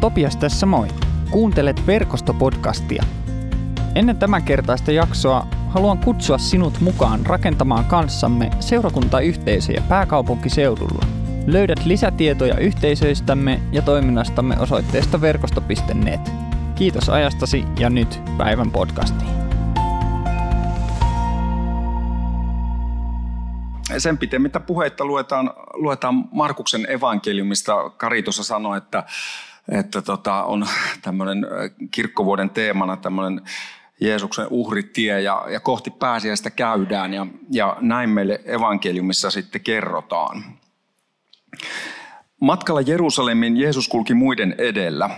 Topias 0.00 0.36
tässä 0.36 0.66
moi. 0.66 0.88
Kuuntelet 1.30 1.86
verkostopodcastia. 1.86 3.02
Ennen 3.94 4.16
tämän 4.16 4.42
kertaista 4.42 4.92
jaksoa 4.92 5.46
haluan 5.68 5.98
kutsua 5.98 6.38
sinut 6.38 6.80
mukaan 6.80 7.26
rakentamaan 7.26 7.84
kanssamme 7.84 8.50
seurakuntayhteisöjä 8.60 9.82
pääkaupunkiseudulla. 9.88 11.06
Löydät 11.46 11.84
lisätietoja 11.84 12.58
yhteisöistämme 12.58 13.60
ja 13.72 13.82
toiminnastamme 13.82 14.56
osoitteesta 14.58 15.20
verkosto.net. 15.20 16.32
Kiitos 16.74 17.08
ajastasi 17.08 17.64
ja 17.78 17.90
nyt 17.90 18.20
päivän 18.38 18.70
podcastiin. 18.70 19.30
Sen 23.98 24.18
pitemmittä 24.18 24.60
puheitta 24.60 25.04
luetaan, 25.04 25.50
luetaan 25.74 26.24
Markuksen 26.32 26.90
evankeliumista. 26.90 27.90
Kari 27.90 28.22
tuossa 28.22 28.44
sanoi, 28.44 28.78
että, 28.78 29.04
että 29.68 30.02
tota, 30.02 30.44
on 30.44 30.66
tämmöinen 31.02 31.46
kirkkovuoden 31.90 32.50
teemana 32.50 32.96
tämmöinen 32.96 33.40
Jeesuksen 34.00 34.46
uhritie 34.50 35.20
ja, 35.20 35.46
ja 35.50 35.60
kohti 35.60 35.90
pääsiäistä 35.90 36.50
käydään 36.50 37.14
ja, 37.14 37.26
ja 37.50 37.76
näin 37.80 38.10
meille 38.10 38.40
evankeliumissa 38.44 39.30
sitten 39.30 39.60
kerrotaan. 39.60 40.44
Matkalla 42.40 42.80
Jerusalemin 42.80 43.56
Jeesus 43.56 43.88
kulki 43.88 44.14
muiden 44.14 44.54
edellä. 44.58 45.10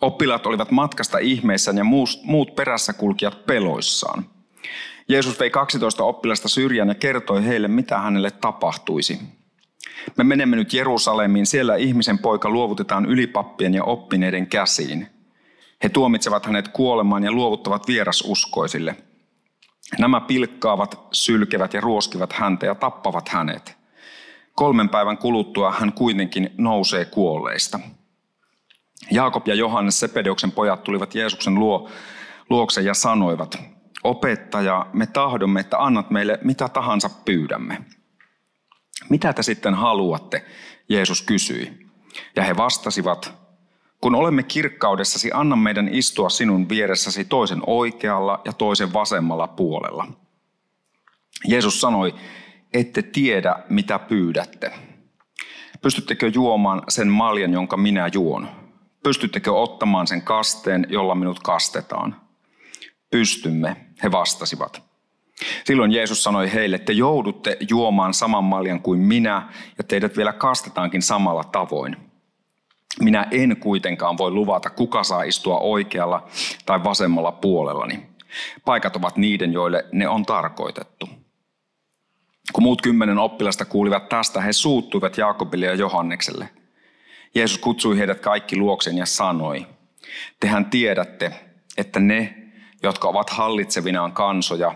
Oppilaat 0.00 0.46
olivat 0.46 0.70
matkasta 0.70 1.18
ihmeissään 1.18 1.78
ja 1.78 1.84
muut 2.22 2.54
perässä 2.56 2.92
kulkijat 2.92 3.46
peloissaan. 3.46 4.24
Jeesus 5.08 5.40
vei 5.40 5.50
12 5.50 6.04
oppilasta 6.04 6.48
syrjään 6.48 6.88
ja 6.88 6.94
kertoi 6.94 7.44
heille, 7.44 7.68
mitä 7.68 7.98
hänelle 7.98 8.30
tapahtuisi. 8.30 9.20
Me 10.16 10.24
menemme 10.24 10.56
nyt 10.56 10.72
Jerusalemiin, 10.72 11.46
siellä 11.46 11.76
ihmisen 11.76 12.18
poika 12.18 12.50
luovutetaan 12.50 13.06
ylipappien 13.06 13.74
ja 13.74 13.84
oppineiden 13.84 14.46
käsiin. 14.46 15.06
He 15.82 15.88
tuomitsevat 15.88 16.46
hänet 16.46 16.68
kuolemaan 16.68 17.24
ja 17.24 17.32
luovuttavat 17.32 17.88
vierasuskoisille. 17.88 18.96
Nämä 19.98 20.20
pilkkaavat, 20.20 21.00
sylkevät 21.12 21.74
ja 21.74 21.80
ruoskivat 21.80 22.32
häntä 22.32 22.66
ja 22.66 22.74
tappavat 22.74 23.28
hänet. 23.28 23.76
Kolmen 24.54 24.88
päivän 24.88 25.18
kuluttua 25.18 25.72
hän 25.72 25.92
kuitenkin 25.92 26.50
nousee 26.58 27.04
kuolleista. 27.04 27.80
Jaakob 29.10 29.48
ja 29.48 29.54
Johannes 29.54 30.00
Sepedeuksen 30.00 30.52
pojat 30.52 30.84
tulivat 30.84 31.14
Jeesuksen 31.14 31.54
luo, 31.54 31.88
luokse 32.50 32.80
ja 32.80 32.94
sanoivat, 32.94 33.58
opettaja, 34.04 34.86
me 34.92 35.06
tahdomme, 35.06 35.60
että 35.60 35.78
annat 35.78 36.10
meille 36.10 36.38
mitä 36.42 36.68
tahansa 36.68 37.10
pyydämme. 37.24 37.78
Mitä 39.08 39.32
te 39.32 39.42
sitten 39.42 39.74
haluatte, 39.74 40.44
Jeesus 40.88 41.22
kysyi. 41.22 41.86
Ja 42.36 42.42
he 42.42 42.56
vastasivat, 42.56 43.34
kun 44.00 44.14
olemme 44.14 44.42
kirkkaudessasi, 44.42 45.30
anna 45.34 45.56
meidän 45.56 45.88
istua 45.88 46.28
sinun 46.28 46.68
vieressäsi 46.68 47.24
toisen 47.24 47.62
oikealla 47.66 48.40
ja 48.44 48.52
toisen 48.52 48.92
vasemmalla 48.92 49.48
puolella. 49.48 50.06
Jeesus 51.48 51.80
sanoi, 51.80 52.14
ette 52.72 53.02
tiedä 53.02 53.56
mitä 53.68 53.98
pyydätte. 53.98 54.72
Pystyttekö 55.82 56.30
juomaan 56.34 56.82
sen 56.88 57.08
maljan, 57.08 57.52
jonka 57.52 57.76
minä 57.76 58.10
juon? 58.14 58.48
Pystyttekö 59.02 59.52
ottamaan 59.52 60.06
sen 60.06 60.22
kasteen, 60.22 60.86
jolla 60.88 61.14
minut 61.14 61.38
kastetaan? 61.38 62.20
Pystymme, 63.10 63.76
he 64.02 64.12
vastasivat. 64.12 64.89
Silloin 65.64 65.92
Jeesus 65.92 66.22
sanoi 66.22 66.52
heille, 66.52 66.76
että 66.76 66.92
joudutte 66.92 67.56
juomaan 67.70 68.14
saman 68.14 68.44
maljan 68.44 68.80
kuin 68.80 68.98
minä 68.98 69.48
ja 69.78 69.84
teidät 69.84 70.16
vielä 70.16 70.32
kastetaankin 70.32 71.02
samalla 71.02 71.44
tavoin. 71.44 71.96
Minä 73.00 73.26
en 73.30 73.56
kuitenkaan 73.56 74.18
voi 74.18 74.30
luvata, 74.30 74.70
kuka 74.70 75.04
saa 75.04 75.22
istua 75.22 75.58
oikealla 75.58 76.28
tai 76.66 76.84
vasemmalla 76.84 77.32
puolellani. 77.32 78.06
Paikat 78.64 78.96
ovat 78.96 79.16
niiden, 79.16 79.52
joille 79.52 79.84
ne 79.92 80.08
on 80.08 80.26
tarkoitettu. 80.26 81.08
Kun 82.52 82.62
muut 82.62 82.82
kymmenen 82.82 83.18
oppilasta 83.18 83.64
kuulivat 83.64 84.08
tästä, 84.08 84.40
he 84.40 84.52
suuttuivat 84.52 85.18
Jaakobille 85.18 85.66
ja 85.66 85.74
Johannekselle. 85.74 86.48
Jeesus 87.34 87.58
kutsui 87.58 87.98
heidät 87.98 88.20
kaikki 88.20 88.56
luoksen 88.56 88.98
ja 88.98 89.06
sanoi, 89.06 89.66
tehän 90.40 90.64
tiedätte, 90.64 91.32
että 91.76 92.00
ne, 92.00 92.34
jotka 92.82 93.08
ovat 93.08 93.30
hallitsevinaan 93.30 94.12
kansoja 94.12 94.74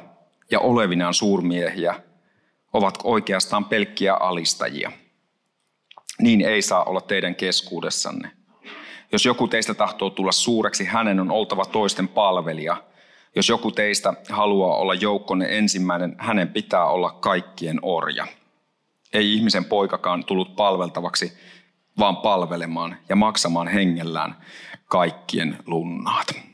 ja 0.55 0.61
olevinaan 0.61 1.15
suurmiehiä, 1.15 1.95
ovat 2.73 2.99
oikeastaan 3.05 3.65
pelkkiä 3.65 4.15
alistajia. 4.15 4.93
Niin 6.21 6.41
ei 6.41 6.63
saa 6.63 6.85
olla 6.85 7.01
teidän 7.01 7.35
keskuudessanne. 7.35 8.31
Jos 9.13 9.25
joku 9.25 9.49
teistä 9.49 9.75
tahtoo 9.75 10.11
tulla 10.11 10.33
suureksi, 10.33 10.85
hänen 10.85 11.21
on 11.21 11.31
oltava 11.31 11.65
toisten 11.65 12.09
palvelija. 12.09 12.77
Jos 13.37 13.49
joku 13.49 13.71
teistä 13.71 14.15
haluaa 14.29 14.77
olla 14.77 14.95
joukkonne 14.95 15.59
ensimmäinen, 15.59 16.15
hänen 16.19 16.49
pitää 16.49 16.87
olla 16.87 17.11
kaikkien 17.11 17.79
orja. 17.83 18.27
Ei 19.13 19.35
ihmisen 19.35 19.65
poikakaan 19.65 20.25
tullut 20.25 20.57
palveltavaksi, 20.57 21.33
vaan 21.99 22.17
palvelemaan 22.17 22.97
ja 23.09 23.17
maksamaan 23.17 23.69
hengellään 23.69 24.37
kaikkien 24.85 25.59
lunnaat. 25.67 26.54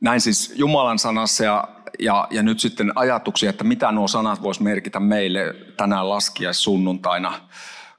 Näin 0.00 0.20
siis 0.20 0.52
Jumalan 0.56 0.98
sanassa 0.98 1.44
ja, 1.44 1.68
ja, 1.98 2.28
ja 2.30 2.42
nyt 2.42 2.60
sitten 2.60 2.92
ajatuksia, 2.94 3.50
että 3.50 3.64
mitä 3.64 3.92
nuo 3.92 4.08
sanat 4.08 4.42
vois 4.42 4.60
merkitä 4.60 5.00
meille 5.00 5.54
tänään 5.76 6.08
laskiaissunnuntaina 6.08 7.40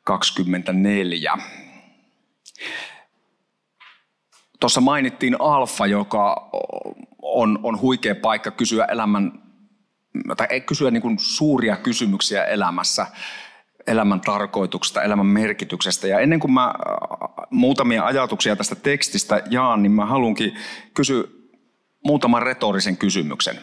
24. 0.03 1.38
Tuossa 4.59 4.81
mainittiin 4.81 5.35
Alfa, 5.39 5.85
joka 5.85 6.50
on, 7.22 7.59
on 7.63 7.81
huikea 7.81 8.16
paikka 8.16 8.51
kysyä 8.51 8.85
elämän, 8.85 9.44
tai 10.38 10.62
kysyä 10.62 10.91
niin 10.91 11.01
kuin 11.01 11.19
suuria 11.19 11.75
kysymyksiä 11.75 12.45
elämässä, 12.45 13.07
elämän 13.88 14.22
tarkoituksesta, 14.22 15.03
elämän 15.03 15.25
merkityksestä. 15.25 16.07
Ja 16.07 16.19
ennen 16.19 16.39
kuin 16.39 16.51
mä 16.51 16.73
muutamia 17.50 18.06
ajatuksia 18.06 18.56
tästä 18.56 18.75
tekstistä 18.75 19.44
jaan, 19.50 19.83
niin 19.83 19.91
mä 19.91 20.06
haluankin 20.06 20.57
kysyä 20.94 21.23
muutaman 22.05 22.41
retorisen 22.41 22.97
kysymyksen. 22.97 23.59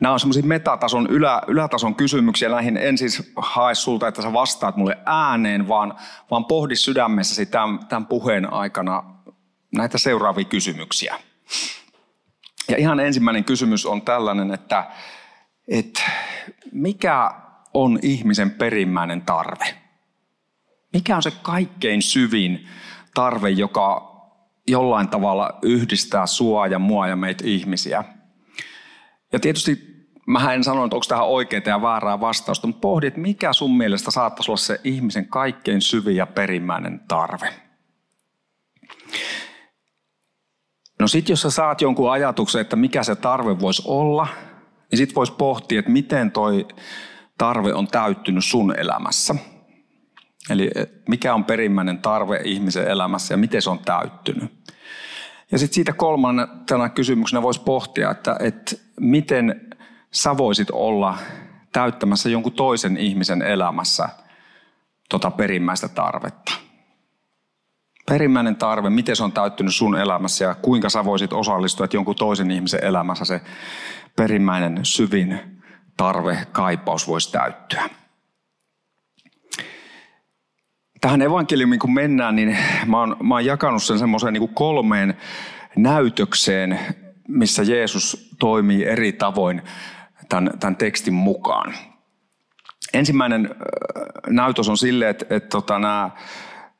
Nämä 0.00 0.12
on 0.12 0.20
semmoisia 0.20 0.42
metatason, 0.42 1.06
ylä, 1.06 1.42
ylätason 1.46 1.94
kysymyksiä. 1.94 2.48
Näihin 2.48 2.76
en 2.76 2.98
siis 2.98 3.32
hae 3.36 3.74
sulta, 3.74 4.08
että 4.08 4.22
sä 4.22 4.32
vastaat 4.32 4.76
mulle 4.76 4.98
ääneen, 5.06 5.68
vaan, 5.68 5.94
vaan 6.30 6.44
pohdi 6.44 6.76
sydämessäsi 6.76 7.46
tämän, 7.46 7.78
tämän 7.86 8.06
puheen 8.06 8.52
aikana 8.52 9.04
näitä 9.76 9.98
seuraavia 9.98 10.44
kysymyksiä. 10.44 11.18
Ja 12.68 12.76
ihan 12.76 13.00
ensimmäinen 13.00 13.44
kysymys 13.44 13.86
on 13.86 14.02
tällainen, 14.02 14.54
että, 14.54 14.86
että 15.68 16.02
mikä 16.72 17.30
on 17.74 17.98
ihmisen 18.02 18.50
perimmäinen 18.50 19.22
tarve? 19.22 19.74
Mikä 20.92 21.16
on 21.16 21.22
se 21.22 21.32
kaikkein 21.42 22.02
syvin 22.02 22.68
tarve, 23.14 23.50
joka 23.50 24.15
jollain 24.68 25.08
tavalla 25.08 25.58
yhdistää 25.62 26.26
sua 26.26 26.66
ja 26.66 26.78
mua 26.78 27.08
ja 27.08 27.16
meitä 27.16 27.44
ihmisiä. 27.46 28.04
Ja 29.32 29.40
tietysti 29.40 29.96
mä 30.26 30.52
en 30.54 30.64
sano, 30.64 30.84
että 30.84 30.96
onko 30.96 31.06
tähän 31.08 31.26
oikeaa 31.26 31.62
ja 31.66 31.82
väärää 31.82 32.20
vastausta, 32.20 32.66
mutta 32.66 32.80
pohdi, 32.80 33.06
että 33.06 33.20
mikä 33.20 33.52
sun 33.52 33.76
mielestä 33.76 34.10
saattaisi 34.10 34.50
olla 34.50 34.56
se 34.56 34.80
ihmisen 34.84 35.28
kaikkein 35.28 35.80
syvin 35.80 36.16
ja 36.16 36.26
perimmäinen 36.26 37.00
tarve. 37.08 37.54
No 41.00 41.08
sit 41.08 41.28
jos 41.28 41.42
sä 41.42 41.50
saat 41.50 41.80
jonkun 41.80 42.12
ajatuksen, 42.12 42.60
että 42.60 42.76
mikä 42.76 43.02
se 43.02 43.16
tarve 43.16 43.60
voisi 43.60 43.82
olla, 43.84 44.26
niin 44.90 44.96
sit 44.96 45.14
voisi 45.14 45.32
pohtia, 45.32 45.78
että 45.78 45.90
miten 45.90 46.30
toi 46.30 46.66
tarve 47.38 47.74
on 47.74 47.86
täyttynyt 47.86 48.44
sun 48.44 48.78
elämässä. 48.78 49.34
Eli 50.50 50.70
mikä 51.08 51.34
on 51.34 51.44
perimmäinen 51.44 51.98
tarve 51.98 52.40
ihmisen 52.44 52.88
elämässä 52.88 53.34
ja 53.34 53.38
miten 53.38 53.62
se 53.62 53.70
on 53.70 53.78
täyttynyt. 53.78 54.65
Ja 55.52 55.58
sitten 55.58 55.74
siitä 55.74 55.92
kolmantena 55.92 56.88
kysymyksenä 56.88 57.42
voisi 57.42 57.62
pohtia, 57.62 58.10
että, 58.10 58.36
että 58.40 58.76
miten 59.00 59.76
sä 60.10 60.36
voisit 60.36 60.70
olla 60.70 61.18
täyttämässä 61.72 62.28
jonkun 62.28 62.52
toisen 62.52 62.96
ihmisen 62.96 63.42
elämässä 63.42 64.08
tota 65.08 65.30
perimmäistä 65.30 65.88
tarvetta. 65.88 66.52
Perimmäinen 68.08 68.56
tarve, 68.56 68.90
miten 68.90 69.16
se 69.16 69.24
on 69.24 69.32
täyttynyt 69.32 69.74
sun 69.74 69.98
elämässä 69.98 70.44
ja 70.44 70.54
kuinka 70.54 70.88
sä 70.88 71.04
voisit 71.04 71.32
osallistua, 71.32 71.84
että 71.84 71.96
jonkun 71.96 72.14
toisen 72.14 72.50
ihmisen 72.50 72.84
elämässä 72.84 73.24
se 73.24 73.40
perimmäinen 74.16 74.80
syvin 74.82 75.40
tarve, 75.96 76.46
kaipaus 76.52 77.08
voisi 77.08 77.32
täyttyä 77.32 77.90
tähän 81.06 81.22
evankeliumiin 81.22 81.78
kun 81.78 81.94
mennään, 81.94 82.36
niin 82.36 82.58
mä 82.86 82.98
oon, 83.00 83.16
mä 83.22 83.34
oon 83.34 83.44
jakanut 83.44 83.82
sen 83.82 83.98
semmoiseen 83.98 84.32
niin 84.32 84.54
kolmeen 84.54 85.16
näytökseen, 85.76 86.80
missä 87.28 87.62
Jeesus 87.62 88.30
toimii 88.38 88.84
eri 88.84 89.12
tavoin 89.12 89.62
tämän, 90.28 90.50
tämän 90.60 90.76
tekstin 90.76 91.14
mukaan. 91.14 91.74
Ensimmäinen 92.94 93.54
näytös 94.28 94.68
on 94.68 94.78
sille, 94.78 95.08
että, 95.08 95.26
että 95.30 95.48
tota, 95.48 95.78
nämä 95.78 96.10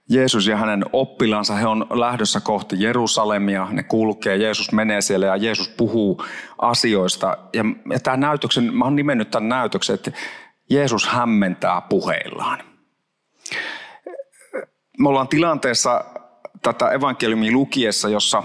Jeesus 0.09 0.47
ja 0.47 0.57
hänen 0.57 0.85
oppilansa, 0.93 1.55
he 1.55 1.67
on 1.67 1.87
lähdössä 1.91 2.41
kohti 2.41 2.77
Jerusalemia, 2.79 3.69
ne 3.71 3.83
kulkee, 3.83 4.37
Jeesus 4.37 4.73
menee 4.73 5.01
siellä 5.01 5.27
ja 5.27 5.37
Jeesus 5.37 5.69
puhuu 5.69 6.25
asioista. 6.59 7.37
Ja, 7.53 7.65
ja 7.93 8.01
tämän 8.01 8.21
näytöksen, 8.21 8.75
mä 8.75 8.85
oon 8.85 8.97
nimennyt 8.97 9.31
tämän 9.31 9.49
näytöksen, 9.49 9.95
että 9.95 10.13
Jeesus 10.71 11.07
hämmentää 11.07 11.81
puheillaan. 11.81 12.59
Me 14.99 15.09
ollaan 15.09 15.29
tilanteessa 15.29 16.05
tätä 16.63 16.91
evankeliumia 16.91 17.53
lukiessa, 17.53 18.09
jossa 18.09 18.43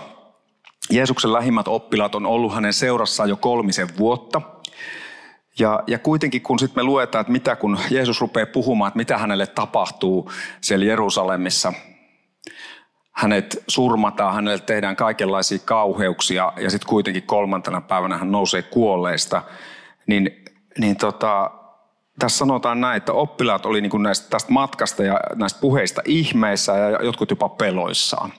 Jeesuksen 0.89 1.33
lähimmät 1.33 1.67
oppilaat 1.67 2.15
on 2.15 2.25
ollut 2.25 2.53
hänen 2.53 2.73
seurassaan 2.73 3.29
jo 3.29 3.37
kolmisen 3.37 3.87
vuotta. 3.97 4.41
Ja, 5.59 5.83
ja 5.87 5.99
kuitenkin 5.99 6.41
kun 6.41 6.59
sitten 6.59 6.83
me 6.83 6.85
luetaan, 6.85 7.21
että 7.21 7.31
mitä 7.31 7.55
kun 7.55 7.79
Jeesus 7.89 8.21
rupeaa 8.21 8.45
puhumaan, 8.45 8.87
että 8.87 8.97
mitä 8.97 9.17
hänelle 9.17 9.47
tapahtuu 9.47 10.31
siellä 10.61 10.85
Jerusalemissa, 10.85 11.73
hänet 13.11 13.63
surmataan, 13.67 14.35
hänelle 14.35 14.59
tehdään 14.59 14.95
kaikenlaisia 14.95 15.59
kauheuksia 15.65 16.53
ja 16.57 16.69
sitten 16.69 16.89
kuitenkin 16.89 17.23
kolmantena 17.23 17.81
päivänä 17.81 18.17
hän 18.17 18.31
nousee 18.31 18.61
kuolleista, 18.61 19.41
niin, 20.07 20.45
niin 20.77 20.95
tota, 20.95 21.51
tässä 22.21 22.37
sanotaan 22.37 22.81
näin, 22.81 22.97
että 22.97 23.13
oppilaat 23.13 23.65
oli 23.65 23.81
niin 23.81 24.03
näistä, 24.03 24.29
tästä 24.29 24.51
matkasta 24.51 25.03
ja 25.03 25.19
näistä 25.35 25.59
puheista 25.61 26.01
ihmeissä 26.05 26.77
ja 26.77 27.03
jotkut 27.03 27.29
jopa 27.29 27.49
peloissaan. 27.49 28.33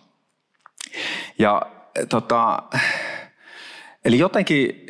Ja 1.38 1.62
tota, 2.08 2.62
eli 4.04 4.18
jotenkin 4.18 4.86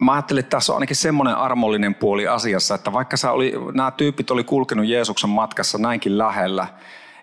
mä 0.00 0.12
ajattelin, 0.12 0.40
että 0.40 0.56
tässä 0.56 0.72
on 0.72 0.76
ainakin 0.76 0.96
semmoinen 0.96 1.34
armollinen 1.34 1.94
puoli 1.94 2.28
asiassa, 2.28 2.74
että 2.74 2.92
vaikka 2.92 3.16
oli, 3.30 3.52
nämä 3.74 3.90
tyypit 3.90 4.30
oli 4.30 4.44
kulkenut 4.44 4.86
Jeesuksen 4.86 5.30
matkassa 5.30 5.78
näinkin 5.78 6.18
lähellä, 6.18 6.66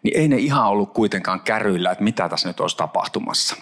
niin 0.03 0.17
ei 0.17 0.27
ne 0.27 0.37
ihan 0.37 0.67
ollut 0.67 0.93
kuitenkaan 0.93 1.41
kärryillä, 1.41 1.91
että 1.91 2.03
mitä 2.03 2.29
tässä 2.29 2.49
nyt 2.49 2.59
olisi 2.59 2.77
tapahtumassa. 2.77 3.55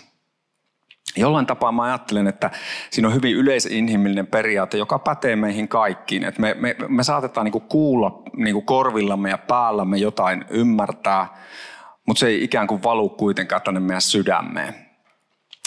Jollain 1.18 1.46
tapaa 1.46 1.72
mä 1.72 1.84
ajattelen, 1.84 2.28
että 2.28 2.52
siinä 2.92 3.08
on 3.08 3.14
hyvin 3.14 3.36
yleisinhimillinen 3.36 4.28
periaate, 4.28 4.78
joka 4.78 5.00
pätee 5.00 5.36
meihin 5.36 5.68
kaikkiin. 5.68 6.24
Että 6.24 6.42
me, 6.42 6.56
me, 6.60 6.76
me 6.88 7.04
saatetaan 7.04 7.46
niinku 7.46 7.60
kuulla 7.60 8.22
niinku 8.38 8.62
korvillamme 8.62 9.30
ja 9.30 9.38
päällämme 9.38 9.98
jotain 9.98 10.46
ymmärtää, 10.50 11.28
mutta 12.08 12.20
se 12.20 12.28
ei 12.28 12.44
ikään 12.44 12.68
kuin 12.68 12.84
valu 12.84 13.10
kuitenkaan 13.10 13.62
tänne 13.62 13.80
meidän 13.80 14.02
sydämeen. 14.02 14.86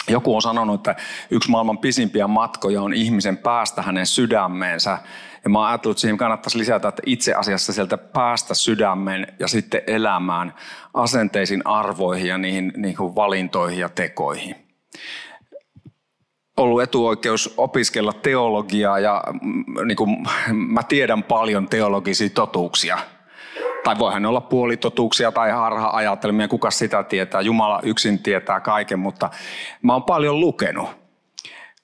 Joku 0.07 0.35
on 0.35 0.41
sanonut, 0.41 0.79
että 0.79 1.03
yksi 1.31 1.51
maailman 1.51 1.77
pisimpiä 1.77 2.27
matkoja 2.27 2.81
on 2.81 2.93
ihmisen 2.93 3.37
päästä 3.37 3.81
hänen 3.81 4.05
sydämeensä. 4.05 4.97
Ja 5.43 5.49
mä 5.49 5.59
oon 5.59 5.67
ajatellut, 5.67 5.95
että 5.95 6.01
siihen 6.01 6.17
kannattaisi 6.17 6.57
lisätä, 6.57 6.87
että 6.87 7.01
itse 7.05 7.33
asiassa 7.33 7.73
sieltä 7.73 7.97
päästä 7.97 8.53
sydämeen 8.53 9.27
ja 9.39 9.47
sitten 9.47 9.81
elämään 9.87 10.53
asenteisiin, 10.93 11.67
arvoihin 11.67 12.27
ja 12.27 12.37
niihin, 12.37 12.73
niihin 12.75 13.15
valintoihin 13.15 13.79
ja 13.79 13.89
tekoihin. 13.89 14.55
Ollut 16.59 16.81
etuoikeus 16.81 17.53
opiskella 17.57 18.13
teologiaa 18.13 18.99
ja 18.99 19.23
mm, 19.41 19.63
niin 19.85 19.95
kuin, 19.95 20.17
mä 20.75 20.83
tiedän 20.83 21.23
paljon 21.23 21.69
teologisia 21.69 22.29
totuuksia– 22.29 22.97
tai 23.83 23.99
voihan 23.99 24.21
ne 24.21 24.27
olla 24.27 24.41
puolitotuuksia 24.41 25.31
tai 25.31 25.51
harha-ajatelmia, 25.51 26.47
kuka 26.47 26.71
sitä 26.71 27.03
tietää. 27.03 27.41
Jumala 27.41 27.79
yksin 27.83 28.19
tietää 28.19 28.59
kaiken, 28.59 28.99
mutta 28.99 29.29
mä 29.81 29.93
oon 29.93 30.03
paljon 30.03 30.39
lukenut. 30.39 30.89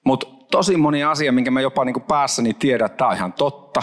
Mutta 0.04 0.26
tosi 0.50 0.76
moni 0.76 1.04
asia, 1.04 1.32
minkä 1.32 1.50
mä 1.50 1.60
jopa 1.60 1.84
niin 1.84 2.02
päässäni 2.08 2.54
tiedän, 2.54 2.86
että 2.86 2.96
tämä 2.96 3.10
on 3.10 3.16
ihan 3.16 3.32
totta, 3.32 3.82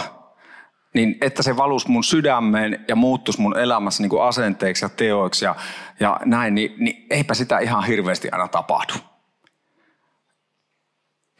niin 0.94 1.16
että 1.20 1.42
se 1.42 1.56
valus 1.56 1.88
mun 1.88 2.04
sydämeen 2.04 2.84
ja 2.88 2.96
muuttuisi 2.96 3.40
mun 3.40 3.58
elämässä 3.58 4.02
niin 4.02 4.22
asenteeksi 4.22 4.84
ja 4.84 4.88
teoiksi 4.88 5.44
ja, 5.44 5.54
ja 6.00 6.20
näin, 6.24 6.54
niin, 6.54 6.74
niin 6.78 7.06
eipä 7.10 7.34
sitä 7.34 7.58
ihan 7.58 7.84
hirveästi 7.84 8.28
aina 8.32 8.48
tapahdu. 8.48 8.94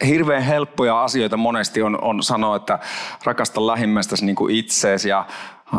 Hirveän 0.05 0.43
helppoja 0.43 1.03
asioita 1.03 1.37
monesti 1.37 1.81
on, 1.81 2.03
on 2.03 2.23
sanoa, 2.23 2.55
että 2.55 2.79
rakasta 3.23 3.67
lähimmäistäsi 3.67 4.25
niin 4.25 4.35
kuin 4.35 4.55
itseesi 4.55 5.09
ja 5.09 5.25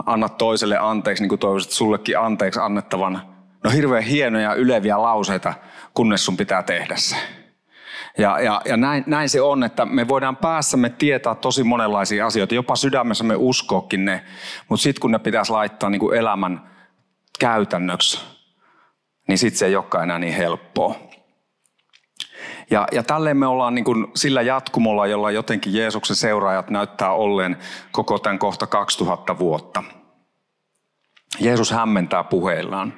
anna 0.06 0.28
toiselle 0.28 0.78
anteeksi, 0.78 1.22
niin 1.22 1.28
kuin 1.28 1.38
toivoisit 1.38 1.72
sullekin 1.72 2.18
anteeksi 2.18 2.60
annettavan. 2.60 3.22
No 3.64 3.70
hirveän 3.70 4.02
hienoja 4.02 4.54
yleviä 4.54 5.02
lauseita, 5.02 5.54
kunnes 5.94 6.24
sun 6.24 6.36
pitää 6.36 6.62
tehdä 6.62 6.96
se. 6.96 7.16
Ja, 8.18 8.40
ja, 8.40 8.62
ja 8.64 8.76
näin, 8.76 9.04
näin 9.06 9.28
se 9.28 9.40
on, 9.40 9.64
että 9.64 9.84
me 9.84 10.08
voidaan 10.08 10.36
päässämme 10.36 10.90
tietää 10.90 11.34
tosi 11.34 11.64
monenlaisia 11.64 12.26
asioita, 12.26 12.54
jopa 12.54 12.76
sydämessämme 12.76 13.34
uskoakin 13.36 14.04
ne, 14.04 14.24
mutta 14.68 14.82
sitten 14.82 15.00
kun 15.00 15.10
ne 15.10 15.18
pitäisi 15.18 15.52
laittaa 15.52 15.90
niin 15.90 16.00
kuin 16.00 16.18
elämän 16.18 16.70
käytännöksi, 17.38 18.20
niin 19.28 19.38
sitten 19.38 19.58
se 19.58 19.66
ei 19.66 19.76
olekaan 19.76 20.04
enää 20.04 20.18
niin 20.18 20.34
helppoa. 20.34 20.94
Ja, 22.70 22.86
ja 22.92 23.02
tälleen 23.02 23.36
me 23.36 23.46
ollaan 23.46 23.74
niin 23.74 23.84
kuin 23.84 24.06
sillä 24.14 24.42
jatkumolla, 24.42 25.06
jolla 25.06 25.30
jotenkin 25.30 25.74
Jeesuksen 25.74 26.16
seuraajat 26.16 26.70
näyttää 26.70 27.12
olleen 27.12 27.56
koko 27.92 28.18
tämän 28.18 28.38
kohta 28.38 28.66
2000 28.66 29.38
vuotta. 29.38 29.84
Jeesus 31.40 31.70
hämmentää 31.70 32.24
puheillaan. 32.24 32.94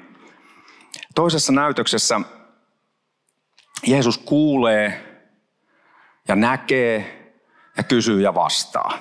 Toisessa 1.14 1.52
näytöksessä 1.52 2.20
Jeesus 3.86 4.18
kuulee 4.18 5.04
ja 6.28 6.36
näkee 6.36 7.18
ja 7.76 7.82
kysyy 7.82 8.20
ja 8.20 8.34
vastaa. 8.34 8.98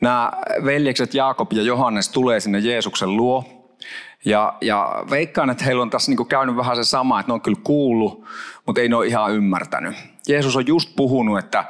Nämä 0.00 0.32
veljekset 0.64 1.14
Jaakob 1.14 1.52
ja 1.52 1.62
Johannes 1.62 2.08
tulee 2.08 2.40
sinne 2.40 2.58
Jeesuksen 2.58 3.16
luo 3.16 3.55
ja, 4.26 4.54
ja 4.60 5.04
veikkaan, 5.10 5.50
että 5.50 5.64
heillä 5.64 5.82
on 5.82 5.90
tässä 5.90 6.12
niin 6.12 6.26
käynyt 6.26 6.56
vähän 6.56 6.76
se 6.76 6.84
sama, 6.84 7.20
että 7.20 7.30
ne 7.30 7.34
on 7.34 7.40
kyllä 7.40 7.60
kuullut, 7.64 8.24
mutta 8.66 8.80
ei 8.80 8.88
ne 8.88 8.96
ole 8.96 9.06
ihan 9.06 9.32
ymmärtänyt. 9.32 9.96
Jeesus 10.28 10.56
on 10.56 10.66
just 10.66 10.96
puhunut, 10.96 11.38
että 11.38 11.64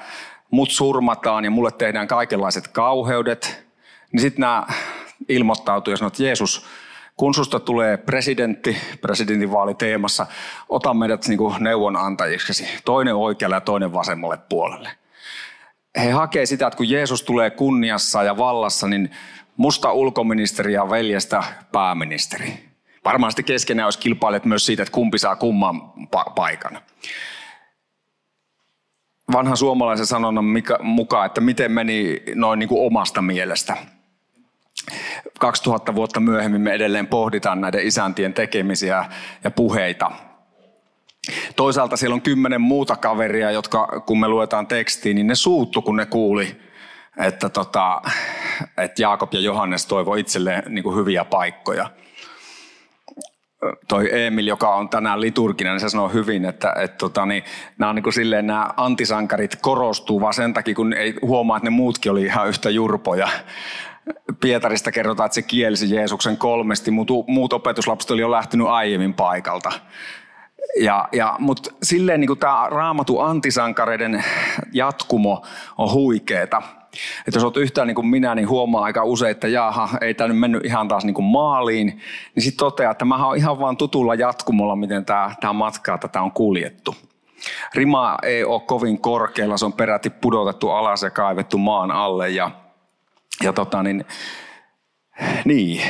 mut 0.50 0.70
surmataan 0.70 1.44
ja 1.44 1.50
mulle 1.50 1.70
tehdään 1.70 2.08
kaikenlaiset 2.08 2.68
kauheudet. 2.68 3.66
Niin 4.12 4.20
sitten 4.20 4.40
nämä 4.40 4.66
ilmoittautuu 5.28 5.90
ja 5.90 5.96
sanoo, 5.96 6.06
että 6.06 6.22
Jeesus, 6.22 6.66
kun 7.16 7.34
susta 7.34 7.60
tulee 7.60 7.96
presidentti, 7.96 8.76
presidentinvaaliteemassa, 9.00 10.26
ota 10.68 10.94
meidät 10.94 11.28
niin 11.28 11.40
neuvonantajiksi, 11.58 12.68
toinen 12.84 13.14
oikealle 13.14 13.56
ja 13.56 13.60
toinen 13.60 13.92
vasemmalle 13.92 14.38
puolelle. 14.48 14.90
He 16.04 16.10
hakee 16.10 16.46
sitä, 16.46 16.66
että 16.66 16.76
kun 16.76 16.90
Jeesus 16.90 17.22
tulee 17.22 17.50
kunniassa 17.50 18.22
ja 18.22 18.36
vallassa, 18.36 18.88
niin 18.88 19.10
musta 19.56 19.92
ulkoministeri 19.92 20.72
ja 20.72 20.90
veljestä 20.90 21.44
pääministeri. 21.72 22.66
Varmasti 23.04 23.42
keskenään 23.42 23.86
olisi 23.86 23.98
kilpailijat 23.98 24.44
myös 24.44 24.66
siitä, 24.66 24.82
että 24.82 24.92
kumpi 24.92 25.18
saa 25.18 25.36
kumman 25.36 25.80
pa- 26.16 26.32
paikan. 26.34 26.78
Vanhan 29.32 29.56
suomalaisen 29.56 30.06
sanonnan 30.06 30.44
mukaan, 30.82 31.26
että 31.26 31.40
miten 31.40 31.72
meni 31.72 32.22
noin 32.34 32.58
niin 32.58 32.68
kuin 32.68 32.86
omasta 32.86 33.22
mielestä. 33.22 33.76
2000 35.38 35.94
vuotta 35.94 36.20
myöhemmin 36.20 36.60
me 36.60 36.72
edelleen 36.72 37.06
pohditaan 37.06 37.60
näiden 37.60 37.86
isäntien 37.86 38.34
tekemisiä 38.34 39.04
ja 39.44 39.50
puheita. 39.50 40.10
Toisaalta 41.56 41.96
siellä 41.96 42.14
on 42.14 42.22
kymmenen 42.22 42.60
muuta 42.60 42.96
kaveria, 42.96 43.50
jotka 43.50 44.02
kun 44.06 44.20
me 44.20 44.28
luetaan 44.28 44.66
tekstiin, 44.66 45.14
niin 45.14 45.26
ne 45.26 45.34
suuttu, 45.34 45.82
kun 45.82 45.96
ne 45.96 46.06
kuuli, 46.06 46.56
että, 47.18 47.48
tota, 47.48 48.02
että 48.76 49.02
Jaakob 49.02 49.34
ja 49.34 49.40
Johannes 49.40 49.86
toivo 49.86 50.14
itselleen 50.14 50.62
niin 50.68 50.82
kuin 50.82 50.96
hyviä 50.96 51.24
paikkoja. 51.24 51.90
Toi 53.88 54.24
Emil, 54.24 54.46
joka 54.46 54.74
on 54.74 54.88
tänään 54.88 55.20
liturginen, 55.20 55.72
niin 55.72 55.80
se 55.80 55.88
sanoo 55.88 56.08
hyvin, 56.08 56.44
että, 56.44 56.74
että 56.80 56.98
tota, 56.98 57.26
niin, 57.26 57.44
nämä, 57.78 57.90
on 57.90 57.94
niin 57.94 58.02
kuin 58.02 58.12
silleen, 58.12 58.46
nämä 58.46 58.70
antisankarit 58.76 59.56
korostuu 59.56 60.20
vaan 60.20 60.34
sen 60.34 60.54
takia, 60.54 60.74
kun 60.74 60.92
ei 60.92 61.14
huomaa, 61.22 61.56
että 61.56 61.66
ne 61.66 61.70
muutkin 61.70 62.12
oli 62.12 62.22
ihan 62.22 62.48
yhtä 62.48 62.70
jurpoja. 62.70 63.28
Pietarista 64.40 64.92
kerrotaan, 64.92 65.26
että 65.26 65.34
se 65.34 65.42
kielsi 65.42 65.94
Jeesuksen 65.94 66.36
kolmesti, 66.36 66.90
muut, 66.90 67.08
muut 67.26 67.52
opetuslapset 67.52 68.10
oli 68.10 68.20
jo 68.20 68.30
lähtenyt 68.30 68.66
aiemmin 68.66 69.14
paikalta. 69.14 69.72
Ja, 70.80 71.08
ja, 71.12 71.36
Mutta 71.38 71.70
silleen 71.82 72.20
niin 72.20 72.38
tämä 72.38 72.66
raamatu 72.70 73.20
antisankareiden 73.20 74.24
jatkumo 74.72 75.44
on 75.78 75.92
huikeeta. 75.92 76.62
Että 77.26 77.36
jos 77.36 77.44
olet 77.44 77.56
yhtään 77.56 77.86
niin 77.86 77.94
kuin 77.94 78.06
minä, 78.06 78.34
niin 78.34 78.48
huomaa 78.48 78.84
aika 78.84 79.04
usein, 79.04 79.30
että 79.30 79.48
jaha, 79.48 79.88
ei 80.00 80.14
tämä 80.14 80.28
nyt 80.28 80.38
mennyt 80.38 80.64
ihan 80.64 80.88
taas 80.88 81.04
niin 81.04 81.14
kuin 81.14 81.24
maaliin. 81.24 81.86
Niin 82.34 82.42
sitten 82.42 82.58
toteaa, 82.58 82.92
että 82.92 83.04
mä 83.04 83.26
oon 83.26 83.36
ihan 83.36 83.58
vaan 83.58 83.76
tutulla 83.76 84.14
jatkumolla, 84.14 84.76
miten 84.76 85.04
tämä, 85.04 85.34
tämä 85.40 85.52
matkaa 85.52 85.98
tätä 85.98 86.22
on 86.22 86.32
kuljettu. 86.32 86.94
Rima 87.74 88.16
ei 88.22 88.44
ole 88.44 88.60
kovin 88.60 89.00
korkealla, 89.00 89.56
se 89.56 89.64
on 89.64 89.72
peräti 89.72 90.10
pudotettu 90.10 90.70
alas 90.70 91.02
ja 91.02 91.10
kaivettu 91.10 91.58
maan 91.58 91.90
alle. 91.90 92.30
Ja, 92.30 92.50
ja 93.42 93.52
tota 93.52 93.82
niin, 93.82 94.04
niin. 95.44 95.82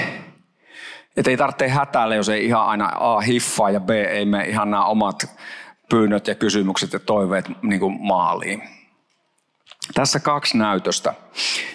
Että 1.17 1.31
ei 1.31 1.37
tarvitse 1.37 1.69
hätäillä, 1.69 2.15
jos 2.15 2.29
ei 2.29 2.47
ihan 2.47 2.67
aina 2.67 2.93
A 2.95 3.21
hiffaa 3.21 3.71
ja 3.71 3.81
B 3.81 3.91
ei 3.91 4.25
mene 4.25 4.45
ihan 4.45 4.71
nämä 4.71 4.85
omat 4.85 5.37
pyynnöt 5.91 6.29
ja 6.29 6.35
kysymykset 6.35 6.93
ja 6.93 6.99
toiveet 6.99 7.45
niin 7.63 7.81
kuin 7.81 7.99
maaliin. 8.01 8.63
Tässä 9.95 10.21
kaksi 10.21 10.59
näytöstä. 10.59 11.15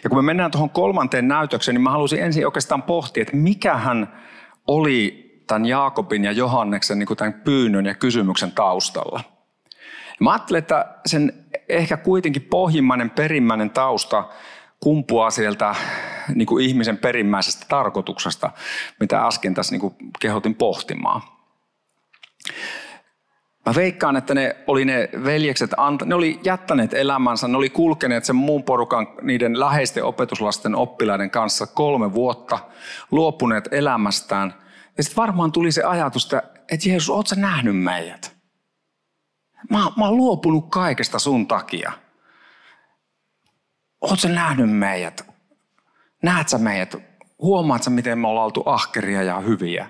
Ja 0.03 0.10
kun 0.10 0.18
me 0.18 0.22
mennään 0.22 0.51
tuohon 0.51 0.70
kolmanteen 0.70 1.27
näytökseen, 1.27 1.75
niin 1.75 1.84
mä 1.84 1.91
halusin 1.91 2.24
ensin 2.24 2.46
oikeastaan 2.46 2.84
pohtia, 2.84 3.22
että 3.22 3.38
mikähän 3.38 4.22
oli 4.68 5.32
tämän 5.48 5.65
Jaakobin 5.65 6.24
ja 6.24 6.32
Johanneksen 6.32 7.00
niin 7.00 7.08
kuin 7.08 7.18
tämän 7.18 7.34
pyynnön 7.34 7.86
ja 7.86 7.94
kysymyksen 7.94 8.51
taustalla. 8.51 9.24
Mä 10.20 10.32
ajattelen, 10.32 10.60
että 10.60 10.96
sen 11.06 11.34
ehkä 11.70 11.98
kuitenkin 11.98 12.41
pohjimmainen 12.41 13.10
perimmäinen 13.10 13.70
tausta 13.70 14.30
kumpuaa 14.80 15.30
sieltä 15.30 15.75
niin 16.36 16.46
kuin 16.46 16.65
ihmisen 16.65 16.98
perimmäisestä 16.98 17.65
tarkoituksesta, 17.70 18.51
mitä 19.00 19.27
äsken 19.27 19.53
tässä 19.53 19.72
niin 19.72 19.82
kuin 19.82 19.96
kehotin 20.20 20.56
pohtimaan. 20.56 21.22
Mä 23.65 23.75
veikkaan, 23.75 24.18
että 24.18 24.34
ne 24.34 24.56
oli 24.68 24.86
ne 24.86 25.10
veljekset, 25.24 25.72
ne 26.06 26.15
oli 26.15 26.39
jättäneet 26.44 26.94
elämänsä, 26.94 27.48
ne 27.48 27.58
oli 27.58 27.70
kulkeneet 27.70 28.25
sen 28.25 28.36
muun 28.36 28.63
porukan, 28.63 29.08
niiden 29.22 29.60
läheisten 29.60 30.03
opetuslasten 30.03 30.75
oppilaiden 30.75 31.32
kanssa 31.32 31.68
kolme 31.68 32.13
vuotta, 32.13 32.60
luopuneet 33.12 33.70
elämästään. 33.72 34.53
Ja 34.98 35.03
sitten 35.03 35.22
varmaan 35.22 35.51
tuli 35.51 35.72
se 35.72 35.84
ajatus, 35.84 36.24
että, 36.24 36.44
että 36.72 36.89
Jeesus, 36.89 37.10
oot 37.10 37.27
sä 37.27 37.36
nähnyt 37.36 37.77
meidät? 37.77 38.36
Mä, 39.70 39.77
mä 39.77 40.06
oon 40.06 40.18
luopunut 40.18 40.70
kaikesta 40.70 41.20
sun 41.20 41.48
takia. 41.48 41.91
Oot 44.01 44.20
sä 44.20 44.30
nähnyt 44.30 44.70
meidät? 44.77 45.25
Näet 46.24 46.50
sä 46.50 46.58
meidät? 46.58 46.96
Huomaat 47.41 47.84
sä, 47.84 47.89
miten 47.89 48.20
me 48.20 48.27
ollaan 48.27 48.46
oltu 48.46 48.63
ahkeria 48.65 49.24
ja 49.24 49.39
hyviä? 49.39 49.89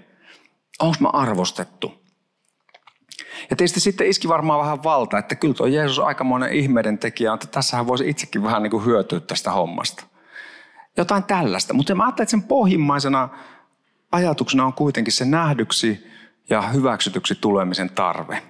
Onko 0.80 0.98
mä 1.00 1.08
arvostettu? 1.08 2.01
Ja 3.50 3.56
tietysti 3.56 3.80
sitten 3.80 4.08
iski 4.08 4.28
varmaan 4.28 4.60
vähän 4.60 4.84
valta, 4.84 5.18
että 5.18 5.36
kyllä 5.36 5.54
tuo 5.54 5.68
Jeesus 5.68 6.00
aikamoinen 6.00 6.54
ihmeiden 6.54 6.98
tekijä 6.98 7.34
että 7.34 7.48
tässähän 7.48 7.88
voisi 7.88 8.10
itsekin 8.10 8.44
vähän 8.44 8.64
niin 8.64 8.72
kuin 8.72 8.86
hyötyä 8.86 9.20
tästä 9.20 9.52
hommasta. 9.52 10.04
Jotain 10.98 11.24
tällaista. 11.24 11.74
Mutta 11.74 11.96
mä 11.96 12.04
ajattelen, 12.04 12.24
että 12.24 12.32
sen 12.32 12.44
pohjimmaisena 12.44 13.30
ajatuksena 14.12 14.66
on 14.66 14.74
kuitenkin 14.74 15.14
se 15.14 15.26
nähdyksi 15.26 16.08
ja 16.50 16.62
hyväksytyksi 16.62 17.36
tulemisen 17.36 17.90
tarve. 17.90 18.42